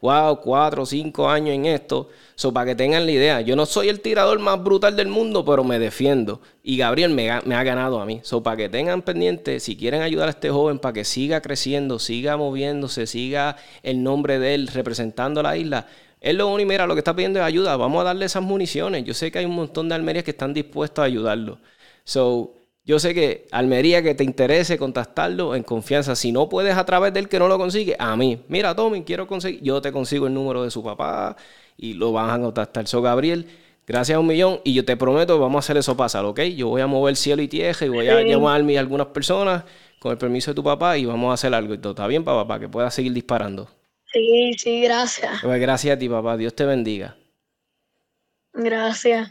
wow, 0.00 0.40
cuatro 0.40 0.82
o 0.82 0.86
cinco 0.86 1.30
años 1.30 1.54
en 1.54 1.64
esto. 1.64 2.08
So, 2.34 2.52
para 2.52 2.66
que 2.66 2.74
tengan 2.74 3.06
la 3.06 3.12
idea, 3.12 3.40
yo 3.40 3.54
no 3.54 3.66
soy 3.66 3.88
el 3.88 4.00
tirador 4.00 4.40
más 4.40 4.60
brutal 4.60 4.96
del 4.96 5.06
mundo, 5.06 5.44
pero 5.44 5.62
me 5.62 5.78
defiendo. 5.78 6.40
Y 6.64 6.76
Gabriel 6.76 7.12
me, 7.12 7.30
ha 7.30 7.62
ganado 7.62 8.00
a 8.00 8.04
mí. 8.04 8.18
So, 8.24 8.42
para 8.42 8.56
que 8.56 8.68
tengan 8.68 9.02
pendiente, 9.02 9.60
si 9.60 9.76
quieren 9.76 10.02
ayudar 10.02 10.26
a 10.26 10.32
este 10.32 10.50
joven 10.50 10.80
para 10.80 10.92
que 10.92 11.04
siga 11.04 11.40
creciendo, 11.40 12.00
siga 12.00 12.36
moviéndose, 12.36 13.06
siga 13.06 13.58
el 13.84 14.02
nombre 14.02 14.40
de 14.40 14.56
él 14.56 14.66
representando 14.66 15.40
la 15.40 15.56
isla, 15.56 15.86
él 16.20 16.38
lo 16.38 16.48
único, 16.48 16.68
mira, 16.68 16.84
lo 16.88 16.94
que 16.94 16.98
está 17.00 17.14
pidiendo 17.14 17.38
es 17.38 17.44
ayuda. 17.44 17.76
Vamos 17.76 18.00
a 18.00 18.04
darle 18.06 18.24
esas 18.24 18.42
municiones. 18.42 19.04
Yo 19.04 19.14
sé 19.14 19.30
que 19.30 19.38
hay 19.38 19.44
un 19.44 19.54
montón 19.54 19.88
de 19.88 19.94
almerias 19.94 20.24
que 20.24 20.32
están 20.32 20.52
dispuestos 20.52 21.00
a 21.00 21.06
ayudarlo. 21.06 21.60
So, 22.02 22.63
yo 22.86 22.98
sé 22.98 23.14
que 23.14 23.46
Almería 23.50 24.02
que 24.02 24.14
te 24.14 24.24
interese 24.24 24.76
contactarlo 24.76 25.54
en 25.54 25.62
confianza. 25.62 26.14
Si 26.14 26.32
no 26.32 26.50
puedes 26.50 26.76
a 26.76 26.84
través 26.84 27.14
del 27.14 27.28
que 27.30 27.38
no 27.38 27.48
lo 27.48 27.56
consigue, 27.56 27.96
a 27.98 28.14
mí. 28.14 28.42
Mira, 28.48 28.74
Tommy, 28.76 29.04
quiero 29.04 29.26
conseguir. 29.26 29.62
Yo 29.62 29.80
te 29.80 29.90
consigo 29.90 30.26
el 30.26 30.34
número 30.34 30.62
de 30.64 30.70
su 30.70 30.82
papá 30.82 31.34
y 31.78 31.94
lo 31.94 32.12
van 32.12 32.28
a 32.28 32.38
contactar. 32.38 32.86
So, 32.86 33.00
Gabriel, 33.00 33.46
gracias 33.86 34.16
a 34.16 34.20
un 34.20 34.26
millón. 34.26 34.60
Y 34.64 34.74
yo 34.74 34.84
te 34.84 34.98
prometo, 34.98 35.38
vamos 35.38 35.56
a 35.56 35.60
hacer 35.60 35.78
eso 35.78 35.96
pasar, 35.96 36.26
¿ok? 36.26 36.40
Yo 36.40 36.68
voy 36.68 36.82
a 36.82 36.86
mover 36.86 37.16
cielo 37.16 37.40
y 37.40 37.48
tierra 37.48 37.86
y 37.86 37.88
voy 37.88 38.08
a 38.08 38.20
llamarme 38.20 38.76
a 38.76 38.80
algunas 38.80 39.06
personas 39.06 39.64
con 39.98 40.12
el 40.12 40.18
permiso 40.18 40.50
de 40.50 40.54
tu 40.54 40.62
papá 40.62 40.98
y 40.98 41.06
vamos 41.06 41.30
a 41.30 41.34
hacer 41.34 41.54
algo. 41.54 41.72
Está 41.72 42.06
bien, 42.06 42.22
papá, 42.22 42.46
para 42.46 42.60
que 42.60 42.68
puedas 42.68 42.94
seguir 42.94 43.14
disparando. 43.14 43.66
Sí, 44.12 44.52
sí, 44.58 44.82
gracias. 44.82 45.40
Pues 45.42 45.58
gracias 45.58 45.96
a 45.96 45.98
ti, 45.98 46.06
papá. 46.06 46.36
Dios 46.36 46.54
te 46.54 46.66
bendiga. 46.66 47.16
Gracias 48.52 49.30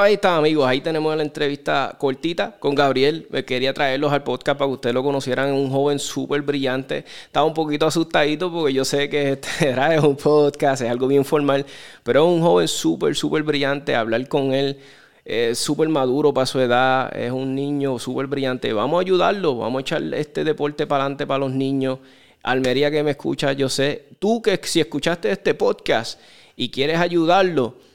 ahí 0.00 0.14
está, 0.14 0.36
amigos. 0.36 0.66
Ahí 0.66 0.80
tenemos 0.80 1.14
la 1.16 1.22
entrevista 1.22 1.94
cortita 1.98 2.56
con 2.58 2.74
Gabriel. 2.74 3.26
Me 3.30 3.44
quería 3.44 3.74
traerlos 3.74 4.12
al 4.12 4.22
podcast 4.22 4.58
para 4.58 4.68
que 4.68 4.74
ustedes 4.74 4.94
lo 4.94 5.02
conocieran. 5.02 5.52
Un 5.52 5.70
joven 5.70 5.98
súper 5.98 6.42
brillante. 6.42 7.04
Estaba 7.24 7.44
un 7.44 7.54
poquito 7.54 7.86
asustadito 7.86 8.50
porque 8.50 8.72
yo 8.72 8.84
sé 8.84 9.08
que 9.08 9.32
este 9.32 9.70
es 9.94 10.02
un 10.02 10.16
podcast, 10.16 10.82
es 10.82 10.90
algo 10.90 11.08
bien 11.08 11.24
formal. 11.24 11.66
Pero 12.02 12.24
es 12.24 12.34
un 12.34 12.42
joven 12.42 12.68
súper, 12.68 13.14
súper 13.14 13.42
brillante. 13.42 13.94
Hablar 13.94 14.26
con 14.28 14.54
él 14.54 14.78
es 15.24 15.58
súper 15.58 15.88
maduro 15.88 16.32
para 16.32 16.46
su 16.46 16.60
edad. 16.60 17.14
Es 17.16 17.32
un 17.32 17.54
niño 17.54 17.98
súper 17.98 18.28
brillante. 18.28 18.72
Vamos 18.72 18.98
a 18.98 19.02
ayudarlo. 19.02 19.56
Vamos 19.56 19.80
a 19.80 19.82
echar 19.82 20.02
este 20.14 20.44
deporte 20.44 20.86
para 20.86 21.04
adelante 21.04 21.26
para 21.26 21.40
los 21.40 21.52
niños. 21.52 21.98
Almería 22.42 22.90
que 22.90 23.02
me 23.02 23.10
escucha, 23.12 23.52
yo 23.52 23.68
sé. 23.68 24.06
Tú 24.18 24.40
que 24.40 24.58
si 24.62 24.80
escuchaste 24.80 25.30
este 25.30 25.54
podcast 25.54 26.18
y 26.56 26.70
quieres 26.70 26.98
ayudarlo 26.98 27.91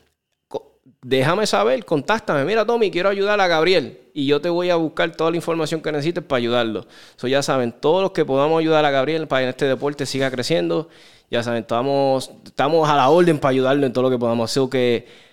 déjame 1.02 1.48
saber, 1.48 1.86
contáctame. 1.86 2.46
Mira, 2.46 2.66
Tommy, 2.66 2.92
quiero 2.92 3.10
ayudar 3.10 3.40
a 3.40 3.48
Gabriel. 3.48 4.00
Y 4.14 4.26
yo 4.26 4.42
te 4.42 4.50
voy 4.50 4.70
a 4.70 4.76
buscar 4.76 5.16
toda 5.16 5.32
la 5.32 5.38
información 5.38 5.82
que 5.82 5.92
necesites 5.92 6.24
para 6.24 6.38
ayudarlo. 6.38 6.88
So, 7.16 7.28
ya 7.28 7.44
saben, 7.44 7.72
todos 7.72 8.02
los 8.02 8.12
que 8.12 8.26
podamos 8.26 8.60
ayudar 8.60 8.84
a 8.86 8.92
Gabriel 8.92 9.28
para 9.28 9.44
que 9.44 9.50
este 9.50 9.66
deporte 9.66 10.06
siga 10.06 10.32
creciendo, 10.32 10.90
ya 11.30 11.44
saben, 11.44 11.62
estamos, 11.62 12.32
estamos 12.46 12.90
a 12.90 12.96
la 12.96 13.10
orden 13.10 13.40
para 13.40 13.52
ayudarlo 13.52 13.86
en 13.86 13.94
todo 13.94 14.04
lo 14.04 14.10
que 14.10 14.18
podamos 14.18 14.52
hacer. 14.52 14.70
que 14.70 15.28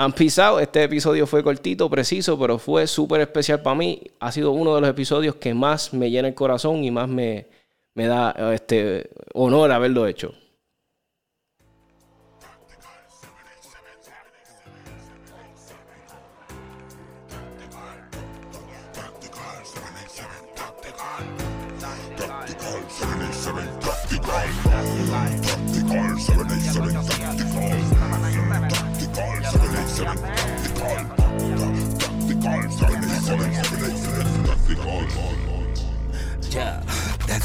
han 0.00 0.12
pisado. 0.12 0.60
Este 0.60 0.82
episodio 0.82 1.26
fue 1.26 1.42
cortito, 1.44 1.90
preciso, 1.90 2.38
pero 2.38 2.58
fue 2.58 2.86
súper 2.86 3.20
especial 3.20 3.60
para 3.60 3.76
mí. 3.76 4.02
Ha 4.18 4.32
sido 4.32 4.52
uno 4.52 4.74
de 4.74 4.80
los 4.80 4.90
episodios 4.90 5.34
que 5.36 5.52
más 5.52 5.92
me 5.92 6.10
llena 6.10 6.28
el 6.28 6.34
corazón 6.34 6.84
y 6.84 6.90
más 6.90 7.08
me, 7.08 7.48
me 7.94 8.06
da 8.06 8.34
este 8.54 9.10
honor 9.34 9.72
haberlo 9.72 10.06
hecho. 10.06 10.32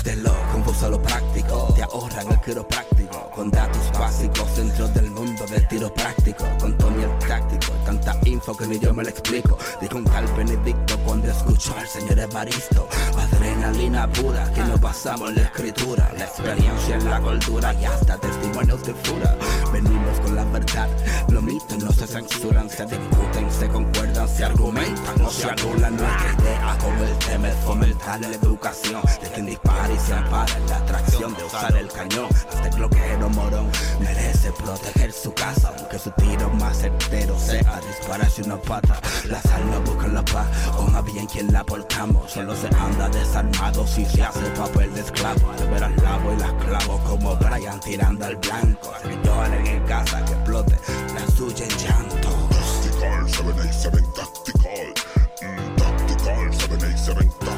Desde 0.05 0.21
lo 0.21 0.31
confuso 0.51 0.85
a 0.85 0.89
lo 0.89 1.01
práctico, 1.01 1.73
te 1.75 1.81
ahorran 1.81 2.31
el 2.31 2.39
quiropráctico, 2.41 3.31
con 3.33 3.49
datos 3.49 3.91
básicos 3.99 4.55
dentro 4.55 4.87
del 4.89 5.09
mundo 5.09 5.45
del 5.47 5.67
tiro 5.67 5.91
práctico, 5.93 6.45
con 6.59 6.77
info 8.45 8.55
que 8.55 8.67
ni 8.67 8.79
yo 8.79 8.93
me 8.93 9.03
lo 9.03 9.10
explico. 9.10 9.58
Dijo 9.81 9.97
un 9.97 10.05
tal 10.05 10.25
Benedicto 10.38 10.97
cuando 10.99 11.31
escuchó 11.31 11.75
al 11.77 11.88
señor 11.88 12.19
Evaristo, 12.19 12.88
adrenalina 13.17 14.08
pura 14.12 14.51
que 14.53 14.62
nos 14.62 14.79
basamos 14.79 15.29
en 15.29 15.36
la 15.36 15.41
escritura, 15.43 16.12
la 16.17 16.25
experiencia 16.25 16.95
en 16.95 17.10
la 17.10 17.21
cultura 17.21 17.73
y 17.73 17.86
hasta 17.86 18.17
testimonios 18.17 18.84
de 18.84 18.93
fura. 18.93 19.36
Venimos 19.73 20.19
con 20.19 20.36
la 20.36 20.43
verdad, 20.45 20.88
los 21.29 21.43
mitos 21.43 21.84
no 21.84 21.91
se 21.91 22.08
censuran, 22.08 22.69
se 22.69 22.86
discuten, 22.86 23.51
se 23.51 23.67
concuerdan, 23.67 24.27
se 24.27 24.45
argumentan, 24.45 25.15
no 25.17 25.29
se 25.29 25.49
anulan 25.49 25.97
nuestra 25.97 26.36
idea 26.39 26.77
como 26.79 27.03
el 27.03 27.17
tema 27.17 27.49
es 27.49 27.55
fomentar 27.65 28.21
la 28.21 28.27
educación 28.27 29.01
de 29.21 29.29
quien 29.29 29.49
y 29.49 29.99
se 29.99 30.13
ampara 30.13 30.60
la 30.69 30.77
atracción 30.77 31.34
de 31.36 31.43
usar 31.43 31.75
el 31.75 31.88
cañón. 31.88 32.27
Hasta 32.31 32.67
el 32.67 32.75
bloqueo 32.75 33.29
morón 33.29 33.69
merece 33.99 34.51
proteger 34.51 35.12
su 35.12 35.34
casa, 35.34 35.73
aunque 35.77 35.99
su 35.99 36.12
tiro 36.12 36.49
más 36.51 36.77
certero 36.77 37.38
sea 37.39 37.79
si 38.36 38.41
una 38.41 38.58
pata. 38.58 39.00
La 39.30 39.41
sal 39.41 39.69
no 39.71 39.80
busca 39.82 40.08
la 40.08 40.24
paz, 40.24 40.48
con 40.76 40.93
a 40.95 41.02
bien 41.02 41.26
quien 41.26 41.52
la 41.54 41.63
portamos. 41.63 42.32
Solo 42.32 42.56
se 42.56 42.67
anda 42.67 43.08
desarmado 43.10 43.88
si 43.88 44.06
se 44.06 44.24
hace 44.24 44.41
papel 44.58 44.93
de 44.93 45.02
esclavo. 45.02 45.54
De 45.58 45.65
veras 45.67 45.95
lavo 46.02 46.34
y 46.34 46.38
las 46.38 46.54
clavo 46.54 47.00
como 47.06 47.36
Brian 47.38 47.80
tirando 47.80 48.26
al 48.26 48.36
blanco. 48.36 48.91
Señores 49.02 49.69
en 49.69 49.84
casa 49.86 50.26
que 50.26 50.34
explote 50.34 50.78
la 51.13 51.36
suya 51.36 51.65
en 51.65 51.78
llanto. 51.78 52.30
Tactical, 52.50 53.30
787 53.30 54.04
Tactical, 54.15 54.93
mm, 55.41 55.76
Tactical, 55.78 56.54
787 56.54 57.30
Tactical. 57.39 57.54